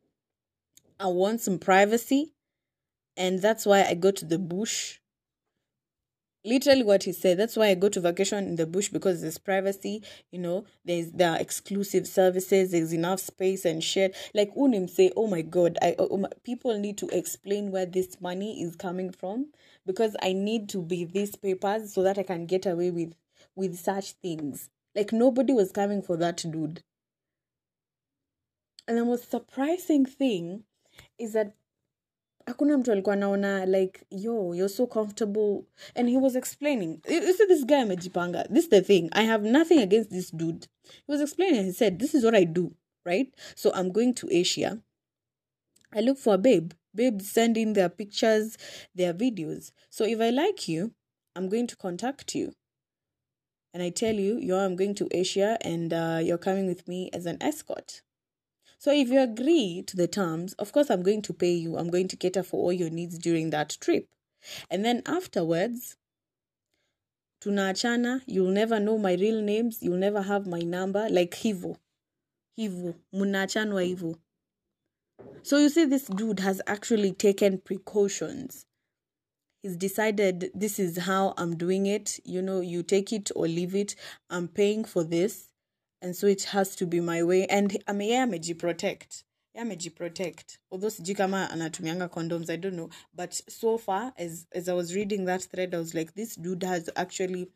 I 0.98 1.06
want 1.06 1.40
some 1.40 1.58
privacy. 1.58 2.34
And 3.16 3.40
that's 3.40 3.66
why 3.66 3.84
I 3.84 3.94
go 3.94 4.10
to 4.10 4.24
the 4.24 4.38
bush 4.38 4.98
literally 6.44 6.82
what 6.82 7.04
he 7.04 7.12
said. 7.12 7.38
That's 7.38 7.56
why 7.56 7.68
i 7.68 7.74
go 7.74 7.88
to 7.88 8.00
vacation 8.00 8.46
in 8.46 8.56
the 8.56 8.66
bush 8.66 8.88
because 8.88 9.20
there's 9.20 9.38
privacy 9.38 10.02
you 10.30 10.38
know 10.38 10.64
there's 10.84 11.10
there 11.12 11.30
are 11.30 11.38
exclusive 11.38 12.06
services 12.06 12.70
there's 12.72 12.92
enough 12.92 13.20
space 13.20 13.64
and 13.64 13.82
shit. 13.82 14.16
Like 14.34 14.54
unim 14.54 14.88
say 14.88 15.12
oh 15.16 15.26
my 15.26 15.42
god 15.42 15.78
i 15.82 15.94
oh, 15.98 16.08
oh, 16.10 16.16
my, 16.18 16.28
people 16.44 16.78
need 16.78 16.98
to 16.98 17.08
explain 17.08 17.70
where 17.70 17.86
this 17.86 18.20
money 18.20 18.62
is 18.62 18.76
coming 18.76 19.10
from 19.12 19.46
because 19.86 20.16
i 20.22 20.32
need 20.32 20.68
to 20.70 20.82
be 20.82 21.04
these 21.04 21.36
papers 21.36 21.92
so 21.92 22.02
that 22.02 22.18
i 22.18 22.22
can 22.22 22.46
get 22.46 22.66
away 22.66 22.90
with 22.90 23.14
with 23.54 23.78
such 23.78 24.12
things. 24.12 24.70
Like 24.94 25.12
nobody 25.12 25.52
was 25.52 25.72
coming 25.72 26.02
for 26.02 26.16
that 26.18 26.38
dude. 26.38 26.82
And 28.86 28.98
the 28.98 29.04
most 29.04 29.30
surprising 29.30 30.04
thing 30.04 30.64
is 31.18 31.32
that 31.32 31.54
hakuna 32.46 32.78
mtu 32.78 32.92
alikuwa 32.92 33.16
naona 33.16 33.66
like 33.66 34.00
yo 34.10 34.54
you're 34.54 34.68
so 34.68 34.86
comfortable. 34.86 35.64
And 35.94 36.08
he 36.08 36.16
was 36.16 36.36
explaining. 36.36 37.00
You 37.08 37.32
see 37.32 37.46
this 37.46 37.64
guy 37.66 37.82
amejipanga? 37.82 38.48
This 38.48 38.64
is 38.64 38.70
the 38.70 38.80
thing. 38.80 39.08
I 39.12 39.24
have 39.24 39.48
nothing 39.48 39.78
against 39.78 40.10
this 40.10 40.30
dude. 40.30 40.66
He 40.84 41.12
was 41.12 41.20
explaining 41.20 41.64
he 41.64 41.72
said 41.72 41.98
this 41.98 42.14
is 42.14 42.24
what 42.24 42.34
i 42.34 42.44
do 42.44 42.72
right? 43.06 43.34
So 43.54 43.72
i'm 43.74 43.92
going 43.92 44.14
to 44.14 44.28
asia. 44.30 44.78
I 45.94 46.00
look 46.00 46.18
for 46.18 46.34
a 46.34 46.38
babe. 46.38 46.72
Babes 46.94 47.30
send 47.30 47.56
in 47.56 47.72
their 47.72 47.88
pictures 47.88 48.56
their 48.94 49.14
videos. 49.14 49.72
So 49.90 50.04
if 50.04 50.20
i 50.20 50.30
like 50.30 50.68
you 50.68 50.92
i'm 51.36 51.48
going 51.48 51.66
to 51.68 51.76
contact 51.76 52.34
you. 52.34 52.52
And 53.74 53.82
i 53.82 53.90
tell 53.90 54.14
you 54.14 54.38
yo 54.38 54.58
i'm 54.58 54.76
going 54.76 54.94
to 54.96 55.08
asia 55.10 55.58
and 55.62 55.92
uh, 55.92 56.20
you're 56.22 56.38
coming 56.38 56.66
with 56.66 56.86
me 56.88 57.10
as 57.12 57.26
an 57.26 57.38
escort 57.40 58.02
so 58.82 58.90
if 58.90 59.10
you 59.10 59.20
agree 59.20 59.84
to 59.86 59.96
the 59.96 60.08
terms, 60.08 60.54
of 60.54 60.72
course, 60.72 60.90
I'm 60.90 61.04
going 61.04 61.22
to 61.22 61.32
pay 61.32 61.52
you. 61.52 61.76
I'm 61.76 61.88
going 61.88 62.08
to 62.08 62.16
cater 62.16 62.42
for 62.42 62.56
all 62.56 62.72
your 62.72 62.90
needs 62.90 63.16
during 63.16 63.50
that 63.50 63.78
trip. 63.80 64.08
And 64.68 64.84
then 64.84 65.02
afterwards, 65.06 65.96
tunaachana, 67.40 68.22
you'll 68.26 68.50
never 68.50 68.80
know 68.80 68.98
my 68.98 69.14
real 69.14 69.40
names, 69.40 69.78
you'll 69.82 69.98
never 69.98 70.22
have 70.22 70.48
my 70.48 70.58
number, 70.58 71.06
like 71.08 71.30
hivo. 71.30 71.76
Hivo. 72.58 72.96
Munaachanwa 73.14 73.88
hivo. 73.88 74.16
So 75.44 75.58
you 75.58 75.68
see, 75.68 75.84
this 75.84 76.08
dude 76.08 76.40
has 76.40 76.60
actually 76.66 77.12
taken 77.12 77.58
precautions. 77.58 78.66
He's 79.62 79.76
decided 79.76 80.50
this 80.56 80.80
is 80.80 80.98
how 80.98 81.34
I'm 81.38 81.56
doing 81.56 81.86
it. 81.86 82.18
You 82.24 82.42
know, 82.42 82.60
you 82.60 82.82
take 82.82 83.12
it 83.12 83.30
or 83.36 83.46
leave 83.46 83.76
it. 83.76 83.94
I'm 84.28 84.48
paying 84.48 84.84
for 84.84 85.04
this 85.04 85.51
and 86.02 86.16
so 86.16 86.26
it 86.26 86.42
has 86.42 86.74
to 86.76 86.86
be 86.86 87.00
my 87.00 87.22
way. 87.22 87.46
And 87.46 87.72
ame 87.88 88.00
yeye 88.00 88.18
amejiprotect. 88.26 89.22
Amejiprotect. 89.56 90.58
Although 90.70 90.90
sijui 90.90 91.14
kama 91.14 91.48
anatumianga 91.50 92.08
condoms 92.08 92.50
i 92.50 92.56
don't 92.56 92.74
know. 92.74 92.90
But 93.14 93.34
so 93.48 93.78
far 93.78 94.12
as, 94.18 94.46
as 94.52 94.68
i 94.68 94.74
was 94.74 94.94
reading 94.94 95.24
that 95.26 95.42
thread 95.42 95.74
i 95.74 95.78
was 95.78 95.94
like 95.94 96.14
this 96.14 96.34
dude 96.36 96.64
has 96.66 96.90
actually 96.96 97.46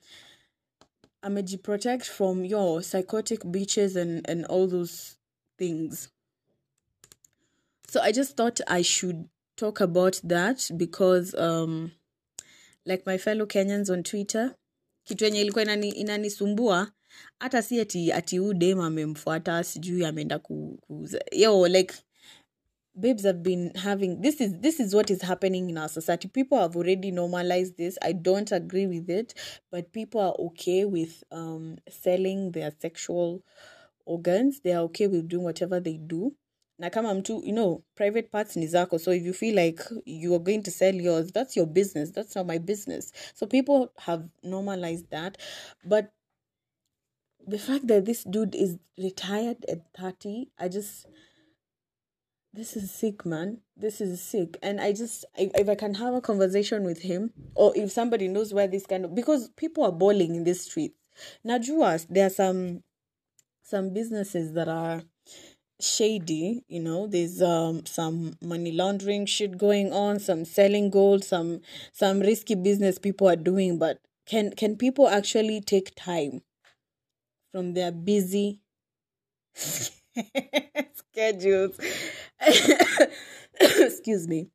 amejiprotect 1.23 2.05
from 2.05 2.45
your 2.45 2.83
psychotic 2.83 3.41
bitches 3.41 3.97
and, 3.97 4.29
and 4.31 4.45
all 4.47 4.69
those 4.69 5.17
things. 5.59 6.09
So 7.89 8.01
i 8.01 8.13
just 8.13 8.37
thought 8.37 8.61
i 8.69 8.83
should 8.83 9.29
talk 9.57 9.81
about 9.81 10.21
that 10.23 10.71
because 10.77 11.35
um 11.35 11.93
like 12.85 13.07
my 13.07 13.19
fellow 13.19 13.47
kenyans 13.47 13.91
on 13.91 14.03
twitter 14.03 14.55
kitu 15.05 15.25
yenye 15.25 15.41
ilikuwa 15.41 15.63
inani, 15.65 15.89
inanisumbua 15.91 16.93
hata 17.41 17.63
si 17.63 17.81
ati 17.81 18.13
ati 18.13 18.39
huu 18.39 18.53
dem 18.55 18.81
amemfuata 18.81 19.65
sijui 19.65 20.05
ameenda 20.05 20.39
ku, 20.39 20.79
ku 20.87 21.09
yo 21.33 21.69
like 21.69 21.95
babes 22.97 23.25
have 23.25 23.43
been 23.43 23.71
having 23.75 24.21
this 24.23 24.41
is 24.41 24.59
this 24.61 24.81
is 24.81 24.95
what 24.95 25.11
is 25.11 25.21
happening 25.23 25.69
in 25.71 25.77
our 25.79 25.89
society. 25.89 26.29
People 26.29 26.59
have 26.59 26.77
already 26.77 27.11
normalized 27.11 27.77
this. 27.77 27.99
I 28.03 28.13
don't 28.13 28.51
agree 28.53 28.87
with 28.87 29.11
it 29.11 29.35
but 29.71 29.93
people 29.93 30.21
are 30.21 30.35
okay 30.39 30.85
with 30.85 31.23
um 31.31 31.77
selling 31.91 32.53
their 32.53 32.73
sexual 32.81 33.43
organs. 34.07 34.61
They 34.65 34.73
are 34.73 34.83
okay 34.85 35.07
with 35.09 35.29
doing 35.29 35.45
whatever 35.45 35.79
they 35.81 35.99
do. 35.99 36.33
Na 36.79 36.91
kama 36.91 37.15
mtu 37.15 37.43
you 37.45 37.53
know 37.53 37.83
private 37.95 38.31
parts 38.31 38.57
ni 38.57 38.67
zako. 38.67 38.99
So 38.99 39.11
if 39.13 39.23
you 39.25 39.33
feel 39.35 39.55
like 39.55 39.81
you 40.07 40.35
are 40.35 40.43
going 40.43 40.63
to 40.63 40.71
sell 40.71 40.95
yours 40.95 41.33
that's 41.33 41.57
your 41.57 41.67
business. 41.67 42.11
That's 42.13 42.35
not 42.35 42.47
my 42.47 42.59
business. 42.59 43.13
So 43.35 43.47
people 43.47 43.93
have 43.99 44.25
normalized 44.43 45.11
that. 45.11 45.37
But 45.85 46.13
the 47.47 47.59
fact 47.59 47.87
that 47.87 48.05
this 48.05 48.25
dude 48.25 48.55
is 48.55 48.79
retired 48.99 49.65
at 49.69 49.81
30 49.97 50.49
i 50.59 50.69
just 50.69 51.07
this 52.57 52.75
is 52.75 52.91
sick 52.91 53.27
man. 53.27 53.59
This 53.77 54.01
is 54.01 54.21
sick. 54.23 54.57
And 54.63 54.81
i 54.81 54.93
just 54.93 55.27
if, 55.37 55.51
if 55.55 55.69
i 55.69 55.75
can 55.75 55.95
have 55.95 56.15
a 56.15 56.23
conversation 56.23 56.85
with 56.85 57.03
him 57.03 57.33
or 57.55 57.73
if 57.77 57.93
somebody 57.93 58.29
knows 58.29 58.55
where 58.55 58.67
this 58.67 58.87
kind 58.87 59.05
of 59.05 59.15
because 59.15 59.51
people 59.51 59.85
are 59.85 59.93
bawling 59.93 60.35
in 60.35 60.45
the 60.45 60.55
streets. 60.55 60.95
Najua 61.47 62.07
there 62.09 62.27
are 62.27 62.31
some 62.31 62.83
some 63.63 63.93
businesses 63.93 64.55
that 64.55 64.69
are 64.69 65.03
shady 65.79 66.65
you 66.69 66.81
know 66.81 67.07
there's 67.07 67.43
um 67.43 67.85
some 67.85 68.39
money 68.41 68.73
laundering 68.73 69.27
shit 69.27 69.59
going 69.59 69.93
on 69.93 70.19
some 70.19 70.43
selling 70.47 70.89
gold 70.89 71.23
some 71.23 71.61
some 71.93 72.21
risky 72.21 72.55
business 72.55 72.99
people 72.99 73.29
are 73.29 73.37
doing 73.37 73.79
but 73.79 73.99
can 74.25 74.51
can 74.53 74.77
people 74.77 75.07
actually 75.07 75.61
take 75.61 75.95
time 75.95 76.41
from 77.57 77.73
their 77.73 77.91
busy 77.91 78.61
schedules. 80.93 81.81
Excuse 83.61 84.29
me. 84.29 84.51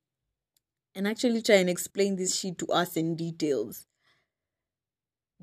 And 0.93 1.07
actually 1.07 1.41
try 1.41 1.55
and 1.55 1.69
explain 1.69 2.15
this 2.15 2.39
shit 2.39 2.59
to 2.59 2.67
us 2.67 2.95
in 2.95 3.15
details. 3.15 3.87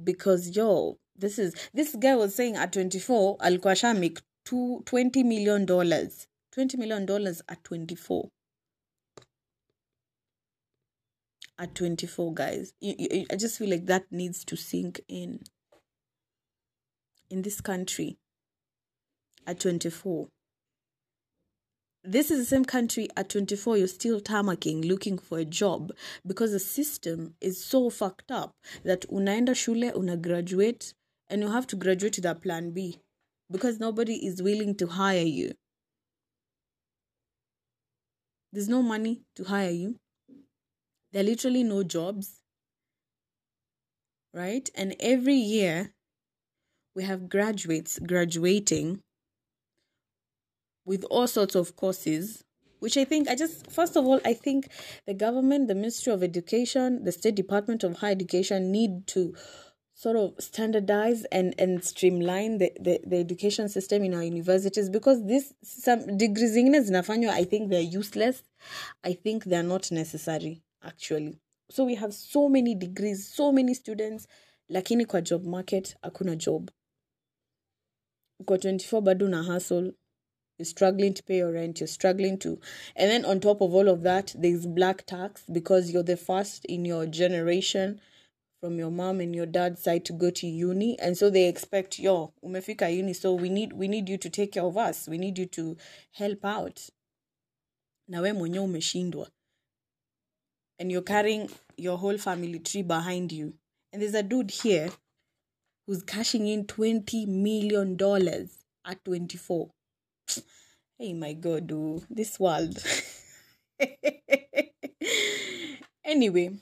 Because 0.04 0.54
yo 0.54 0.98
this 1.16 1.36
is 1.40 1.52
this 1.74 1.96
guy 1.96 2.14
was 2.14 2.36
saying 2.36 2.54
at 2.54 2.72
24 2.72 3.38
alikuwa 3.38 3.76
sha 3.76 3.92
make 3.92 4.20
two, 4.44 4.80
20 4.86 5.24
million 5.24 5.66
dollars. 5.66 6.28
20 6.52 6.76
million 6.76 7.06
dollars 7.06 7.42
at 7.48 7.64
24 7.64 8.28
at 11.58 11.74
24 11.74 12.34
guys. 12.34 12.72
I 12.80 13.34
just 13.36 13.58
feel 13.58 13.68
like 13.68 13.86
that 13.86 14.04
needs 14.12 14.44
to 14.44 14.56
sink 14.56 15.00
in 15.08 15.40
in 17.30 17.42
this 17.42 17.60
country 17.60 18.16
at 19.46 19.60
24 19.60 20.28
this 22.04 22.30
is 22.30 22.38
the 22.38 22.44
same 22.44 22.64
country 22.64 23.08
at 23.16 23.28
24 23.28 23.76
you're 23.78 23.86
still 23.86 24.20
tarmacking 24.20 24.84
looking 24.84 25.18
for 25.18 25.38
a 25.38 25.44
job 25.44 25.92
because 26.26 26.52
the 26.52 26.58
system 26.58 27.34
is 27.40 27.62
so 27.62 27.90
fucked 27.90 28.30
up 28.30 28.52
that 28.84 29.06
unaenda 29.10 29.54
shule 29.54 29.92
una 29.96 30.16
graduate 30.16 30.94
and 31.28 31.42
you 31.42 31.48
have 31.48 31.66
to 31.66 31.76
graduate 31.76 32.16
with 32.16 32.26
a 32.26 32.34
plan 32.34 32.70
b 32.70 33.00
because 33.50 33.78
nobody 33.78 34.26
is 34.26 34.42
willing 34.42 34.74
to 34.74 34.86
hire 34.86 35.24
you. 35.24 35.52
There's 38.52 38.68
no 38.68 38.82
money 38.82 39.22
to 39.36 39.44
hire 39.44 39.70
you. 39.70 39.96
There 41.12 41.22
are 41.22 41.24
literally 41.24 41.64
no 41.64 41.82
jobs 41.82 42.40
right? 44.34 44.68
And 44.74 44.94
every 45.00 45.34
year 45.34 45.92
we 46.98 47.04
have 47.04 47.28
graduates 47.28 48.00
graduating 48.00 48.98
with 50.84 51.04
all 51.04 51.28
sorts 51.28 51.54
of 51.54 51.76
courses 51.76 52.42
which 52.80 52.96
i 52.96 53.04
think 53.04 53.28
i 53.28 53.36
just 53.36 53.70
first 53.70 53.94
of 53.96 54.04
all 54.04 54.20
i 54.24 54.34
think 54.34 54.66
the 55.06 55.14
government 55.14 55.68
the 55.68 55.76
ministry 55.76 56.12
of 56.12 56.24
education 56.24 57.04
the 57.04 57.12
state 57.12 57.36
department 57.36 57.84
of 57.84 57.98
higher 57.98 58.10
education 58.10 58.72
need 58.72 59.06
to 59.06 59.32
sort 59.94 60.16
of 60.16 60.34
standardize 60.40 61.24
and 61.30 61.54
and 61.56 61.84
streamline 61.84 62.58
the, 62.58 62.72
the, 62.80 62.98
the 63.06 63.16
education 63.18 63.68
system 63.68 64.02
in 64.02 64.12
our 64.12 64.24
universities 64.24 64.90
because 64.90 65.24
this 65.24 65.54
some 65.62 66.00
degrees 66.16 66.52
zingine 66.56 66.80
zinafanywa 66.80 67.32
i 67.32 67.44
think 67.44 67.70
they're 67.70 67.98
useless. 67.98 68.42
I 69.04 69.12
think 69.14 69.44
they're 69.44 69.68
not 69.74 69.92
necessary 69.92 70.62
actually. 70.82 71.38
So 71.70 71.84
we 71.84 71.94
have 71.96 72.12
so 72.12 72.48
many 72.48 72.74
degrees 72.74 73.28
so 73.36 73.52
many 73.52 73.74
students 73.74 74.26
lakini 74.68 75.06
kwa 75.06 75.20
job 75.20 75.46
market 75.46 75.96
hakuna 76.02 76.36
job 76.36 76.70
uko 78.40 78.56
24 78.56 79.00
bado 79.00 79.28
na 79.28 79.42
hustle. 79.42 79.92
You're 80.58 80.66
struggling 80.66 81.14
to 81.14 81.22
pay 81.22 81.36
your 81.36 81.52
rent 81.52 81.80
you're 81.80 81.86
struggling 81.86 82.36
to 82.38 82.58
and 82.96 83.08
then 83.10 83.24
on 83.24 83.38
top 83.38 83.60
of 83.60 83.72
all 83.74 83.88
of 83.88 84.02
that 84.02 84.34
there's 84.36 84.66
black 84.66 85.06
tax 85.06 85.44
because 85.52 85.92
you're 85.92 86.02
the 86.02 86.16
first 86.16 86.64
in 86.64 86.84
your 86.84 87.06
generation 87.06 88.00
from 88.60 88.78
your 88.78 88.90
mom 88.90 89.20
and 89.20 89.34
your 89.36 89.46
dad's 89.46 89.82
side 89.82 90.04
to 90.04 90.12
go 90.12 90.30
to 90.30 90.46
uni 90.46 90.98
and 90.98 91.16
so 91.16 91.30
they 91.30 91.46
expect 91.48 91.98
yo 91.98 92.32
umefika 92.42 92.88
uni 92.90 93.14
so 93.14 93.34
we 93.34 93.48
need 93.48 93.72
we 93.72 93.86
need 93.86 94.08
you 94.08 94.18
to 94.18 94.28
take 94.28 94.52
care 94.52 94.64
of 94.64 94.76
us. 94.76 95.08
We 95.08 95.18
need 95.18 95.38
you 95.38 95.46
to 95.46 95.76
help 96.12 96.44
out. 96.44 96.80
Na 98.08 98.20
we 98.20 98.32
mwenyewe 98.32 98.64
umeshindwa. 98.64 99.30
And 100.80 100.92
you're 100.92 101.04
carrying 101.04 101.50
your 101.76 101.98
whole 101.98 102.18
family 102.18 102.58
tree 102.58 102.82
behind 102.82 103.32
you. 103.32 103.52
And 103.92 104.02
there's 104.02 104.14
a 104.14 104.22
dude 104.22 104.50
here 104.50 104.90
who's 105.88 106.04
cashing 106.04 106.46
in 106.46 106.66
20 106.66 107.26
million 107.26 107.96
dollars 107.96 108.58
at 108.86 109.04
24 109.04 109.70
hey 110.98 111.14
my 111.14 111.32
god 111.32 111.72
oh, 111.72 112.00
this 112.08 112.38
world 112.38 112.78
anyway 116.04 116.56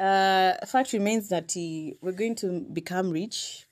uh, 0.00 0.54
fact 0.64 0.94
remains 0.94 1.28
that 1.28 1.52
he, 1.52 1.94
we're 2.00 2.12
going 2.12 2.34
to 2.34 2.60
become 2.72 3.10
rich. 3.10 3.66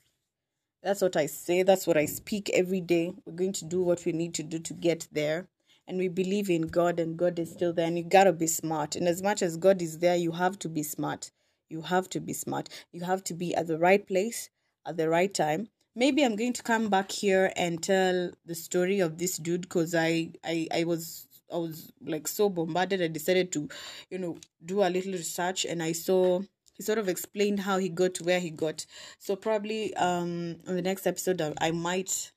That's 0.83 1.01
what 1.01 1.17
I 1.17 1.25
say. 1.25 1.63
That's 1.63 1.87
what 1.87 1.97
I 1.97 2.05
speak 2.05 2.51
every 2.53 2.81
day. 2.81 3.15
We're 3.25 3.33
going 3.33 3.53
to 3.53 3.65
do 3.65 3.81
what 3.81 4.05
we 4.05 4.11
need 4.11 4.35
to 4.35 4.43
do 4.43 4.59
to 4.59 4.73
get 4.75 5.07
there. 5.11 5.47
And 5.87 5.97
we 5.97 6.07
believe 6.07 6.51
in 6.51 6.67
God, 6.67 6.99
and 6.99 7.17
God 7.17 7.39
is 7.39 7.51
still 7.51 7.73
there. 7.73 7.87
And 7.87 7.97
you 7.97 8.03
gotta 8.03 8.31
be 8.31 8.45
smart. 8.45 8.95
And 8.95 9.07
as 9.07 9.23
much 9.23 9.41
as 9.41 9.57
God 9.57 9.81
is 9.81 9.97
there, 9.97 10.15
you 10.15 10.33
have 10.33 10.59
to 10.59 10.69
be 10.69 10.83
smart. 10.83 11.31
You 11.67 11.81
have 11.81 12.07
to 12.11 12.19
be 12.19 12.33
smart. 12.33 12.69
You 12.91 13.03
have 13.05 13.23
to 13.23 13.33
be 13.33 13.55
at 13.55 13.65
the 13.65 13.79
right 13.79 14.05
place 14.05 14.51
at 14.89 14.97
the 14.97 15.09
right 15.09 15.33
time. 15.33 15.67
Maybe 15.95 16.23
I'm 16.23 16.35
going 16.35 16.53
to 16.53 16.63
come 16.63 16.89
back 16.89 17.11
here 17.11 17.51
and 17.55 17.81
tell 17.81 18.31
the 18.45 18.55
story 18.55 18.99
of 18.99 19.17
this 19.17 19.37
dude 19.37 19.61
because 19.61 19.95
I, 19.95 20.31
I 20.43 20.67
I 20.73 20.83
was 20.83 21.27
I 21.51 21.57
was 21.57 21.91
like 22.01 22.27
so 22.27 22.49
bombarded. 22.49 23.01
I 23.01 23.07
decided 23.07 23.51
to, 23.53 23.69
you 24.09 24.17
know, 24.17 24.37
do 24.63 24.81
a 24.83 24.89
little 24.89 25.13
research 25.13 25.65
and 25.65 25.81
I 25.81 25.93
saw 25.93 26.41
he 26.73 26.83
sort 26.83 26.99
of 26.99 27.09
explained 27.09 27.59
how 27.61 27.77
he 27.77 27.89
got 27.89 28.13
to 28.15 28.23
where 28.23 28.39
he 28.39 28.49
got. 28.49 28.85
So 29.17 29.35
probably 29.35 29.93
um 29.95 30.57
on 30.67 30.75
the 30.75 30.81
next 30.81 31.07
episode 31.07 31.41
I, 31.41 31.53
I 31.59 31.71
might 31.71 32.31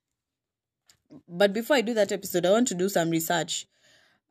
but 1.29 1.53
before 1.53 1.77
I 1.77 1.83
do 1.83 1.95
that 1.95 2.13
episode, 2.13 2.47
I 2.47 2.51
want 2.51 2.69
to 2.69 2.75
do 2.75 2.89
some 2.89 3.11
research. 3.11 3.67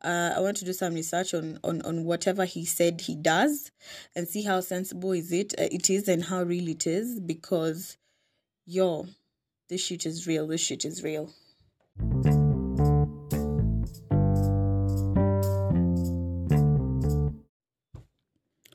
Uh, 0.02 0.32
I 0.36 0.40
want 0.40 0.56
to 0.56 0.64
do 0.64 0.72
some 0.72 0.94
research 0.94 1.32
on, 1.32 1.60
on, 1.62 1.80
on 1.82 2.04
whatever 2.04 2.44
he 2.44 2.64
said 2.64 3.02
he 3.02 3.14
does 3.14 3.70
and 4.16 4.26
see 4.26 4.42
how 4.42 4.60
sensible 4.60 5.12
is 5.12 5.30
it 5.30 5.54
uh, 5.56 5.68
it 5.70 5.88
is 5.90 6.08
and 6.08 6.24
how 6.24 6.42
real 6.42 6.66
it 6.66 6.88
is 6.88 7.20
because 7.20 7.98
yo, 8.66 9.06
this 9.68 9.84
shit 9.84 10.06
is 10.06 10.26
real. 10.26 10.46
This 10.46 10.60
shit 10.60 10.84
is 10.84 11.02
real. 11.02 11.32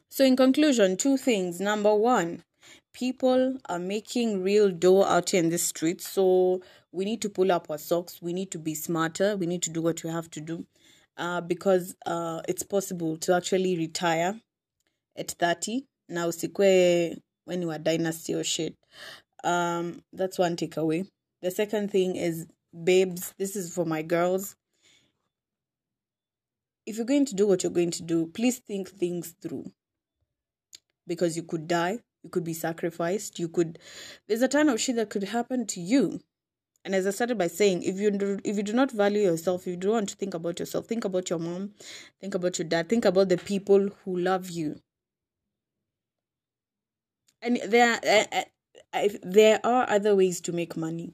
So, 0.10 0.26
in 0.26 0.36
conclusion, 0.36 0.98
two 0.98 1.18
things. 1.18 1.60
Number 1.60 1.94
one, 1.94 2.44
people 2.94 3.60
are 3.70 3.80
making 3.80 4.42
real 4.42 4.72
dough 4.72 5.04
out 5.04 5.30
here 5.30 5.44
in 5.44 5.50
the 5.50 5.60
streets. 5.60 6.08
So, 6.10 6.62
we 6.92 7.06
need 7.06 7.22
to 7.22 7.30
pull 7.30 7.52
up 7.52 7.70
our 7.70 7.78
socks. 7.78 8.20
We 8.22 8.34
need 8.34 8.50
to 8.52 8.58
be 8.58 8.74
smarter. 8.74 9.38
We 9.38 9.46
need 9.46 9.62
to 9.64 9.70
do 9.70 9.82
what 9.82 10.04
we 10.04 10.10
have 10.10 10.32
to 10.32 10.42
do 10.42 10.66
uh, 11.18 11.42
because 11.42 11.96
uh, 12.06 12.42
it's 12.48 12.64
possible 12.64 13.18
to 13.18 13.36
actually 13.36 13.78
retire 13.78 14.42
at 15.16 15.32
30. 15.32 15.86
Now, 16.10 16.30
sikwe 16.30 17.18
when 17.46 17.62
you 17.62 17.70
are 17.70 17.78
dynasty 17.78 18.34
or 18.34 18.44
shit. 18.44 18.76
Um, 19.48 20.04
that's 20.12 20.38
one 20.38 20.58
takeaway. 20.58 21.08
The 21.42 21.52
second 21.52 21.90
thing 21.90 22.18
is, 22.18 22.48
babes, 22.84 23.34
this 23.38 23.56
is 23.56 23.74
for 23.74 23.86
my 23.86 24.02
girls. 24.02 24.58
If 26.86 26.98
you're 26.98 27.06
going 27.06 27.26
to 27.28 27.36
do 27.36 27.48
what 27.48 27.64
you're 27.64 27.72
going 27.72 27.92
to 27.92 28.04
do, 28.04 28.28
please 28.28 28.60
think 28.60 28.90
things 28.90 29.36
through 29.42 29.72
because 31.08 31.38
you 31.38 31.44
could 31.44 31.66
die, 31.66 32.00
you 32.24 32.30
could 32.30 32.44
be 32.44 32.54
sacrificed, 32.54 33.40
you 33.40 33.48
could. 33.48 33.80
There's 34.28 34.42
a 34.42 34.50
ton 34.50 34.68
of 34.68 34.82
shit 34.82 34.98
that 34.98 35.10
could 35.10 35.24
happen 35.24 35.66
to 35.68 35.80
you. 35.80 36.20
And 36.84 36.94
as 36.94 37.08
I 37.08 37.12
started 37.12 37.38
by 37.38 37.48
saying, 37.48 37.84
if 37.84 37.98
you 38.00 38.12
do, 38.12 38.40
if 38.44 38.58
you 38.58 38.64
do 38.64 38.74
not 38.74 38.92
value 38.92 39.22
yourself, 39.22 39.62
if 39.62 39.68
you 39.68 39.76
don't 39.78 39.92
want 39.94 40.10
to 40.10 40.16
think 40.18 40.34
about 40.34 40.60
yourself, 40.60 40.88
think 40.88 41.06
about 41.06 41.30
your 41.30 41.40
mom, 41.40 41.72
think 42.20 42.36
about 42.36 42.60
your 42.60 42.68
dad, 42.68 42.90
think 42.90 43.06
about 43.06 43.30
the 43.30 43.38
people 43.38 43.90
who 44.04 44.18
love 44.20 44.50
you. 44.50 44.82
And 47.42 47.60
there, 47.66 48.00
there 49.24 49.60
are 49.64 49.90
other 49.90 50.16
ways 50.16 50.42
to 50.42 50.52
make 50.52 50.78
money. 50.78 51.14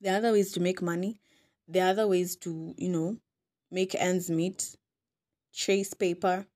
There 0.00 0.14
are 0.14 0.18
other 0.18 0.32
ways 0.32 0.52
to 0.52 0.60
make 0.60 0.82
money. 0.82 1.20
There 1.68 1.84
are 1.86 1.90
other 1.90 2.08
ways 2.08 2.36
to, 2.36 2.74
you 2.76 2.88
know, 2.88 3.16
make 3.70 3.94
ends 3.94 4.30
meet, 4.30 4.76
chase 5.52 5.94
paper, 5.94 6.46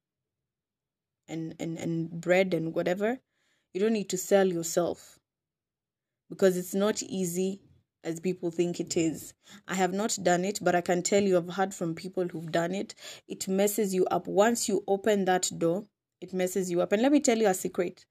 and, 1.29 1.55
and, 1.59 1.79
and 1.79 2.11
bread 2.11 2.55
and 2.55 2.75
whatever, 2.75 3.19
you 3.73 3.81
don't 3.81 3.93
need 3.93 4.09
to 4.11 4.19
sell 4.19 4.47
yourself 4.47 5.19
because 6.31 6.57
it's 6.57 6.75
not 6.75 7.03
easy 7.03 7.61
as 8.05 8.21
people 8.21 8.51
think 8.51 8.81
it 8.81 8.97
is. 8.97 9.35
I 9.67 9.75
have 9.75 9.93
not 9.93 10.17
done 10.23 10.45
it, 10.45 10.61
but 10.63 10.75
I 10.75 10.81
can 10.81 11.03
tell 11.03 11.23
you 11.23 11.37
I've 11.37 11.55
heard 11.55 11.75
from 11.75 11.95
people 11.95 12.27
who've 12.29 12.51
done 12.53 12.75
it. 12.75 12.95
It 13.29 13.49
messes 13.49 13.93
you 13.95 14.07
up. 14.07 14.27
Once 14.27 14.69
you 14.69 14.85
open 14.87 15.25
that 15.25 15.51
door, 15.57 15.85
it 16.21 16.33
messes 16.33 16.71
you 16.71 16.81
up. 16.81 16.93
And 16.93 17.03
let 17.03 17.13
me 17.13 17.21
tell 17.21 17.39
you 17.39 17.49
a 17.49 17.55
secret, 17.55 18.07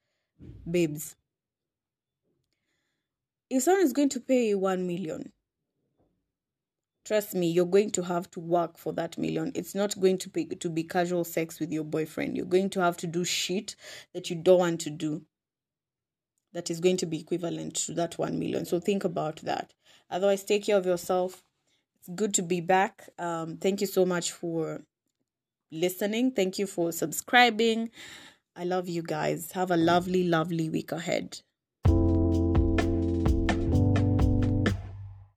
babes. 0.69 1.15
If 3.55 3.63
someone 3.63 3.85
is 3.85 3.93
going 3.93 4.09
to 4.09 4.19
pay 4.19 4.49
you 4.49 4.59
1 4.59 4.85
million, 4.85 5.31
trust 7.05 7.33
me 7.33 7.49
you're 7.49 7.65
going 7.65 7.89
to 7.91 8.03
have 8.03 8.29
to 8.31 8.41
work 8.41 8.77
for 8.77 8.91
that 8.91 9.17
million. 9.17 9.53
It's 9.55 9.73
not 9.73 9.97
going 9.97 10.17
to 10.17 10.29
be 10.29 10.43
to 10.47 10.69
be 10.69 10.83
casual 10.83 11.23
sex 11.23 11.61
with 11.61 11.71
your 11.71 11.85
boyfriend. 11.85 12.35
You're 12.35 12.47
going 12.47 12.69
to 12.71 12.81
have 12.81 12.97
to 12.97 13.07
do 13.07 13.23
shit 13.23 13.77
that 14.13 14.29
you 14.29 14.35
don't 14.35 14.59
want 14.59 14.81
to 14.81 14.89
do. 14.89 15.21
That 16.51 16.69
is 16.69 16.81
going 16.81 16.97
to 16.97 17.05
be 17.05 17.21
equivalent 17.21 17.75
to 17.75 17.93
that 17.93 18.17
1 18.17 18.37
million. 18.37 18.65
So 18.65 18.81
think 18.81 19.05
about 19.05 19.37
that. 19.37 19.73
Otherwise 20.09 20.43
take 20.43 20.65
care 20.65 20.75
of 20.75 20.85
yourself. 20.85 21.41
It's 21.99 22.09
good 22.13 22.33
to 22.33 22.43
be 22.43 22.59
back. 22.59 23.07
Um, 23.17 23.55
thank 23.55 23.79
you 23.79 23.87
so 23.87 24.05
much 24.05 24.33
for 24.33 24.81
listening. 25.71 26.31
Thank 26.31 26.59
you 26.59 26.67
for 26.67 26.91
subscribing. 26.91 27.89
I 28.53 28.65
love 28.65 28.89
you 28.89 29.01
guys. 29.01 29.53
Have 29.53 29.71
a 29.71 29.77
lovely 29.77 30.25
lovely 30.25 30.67
week 30.67 30.91
ahead 30.91 31.39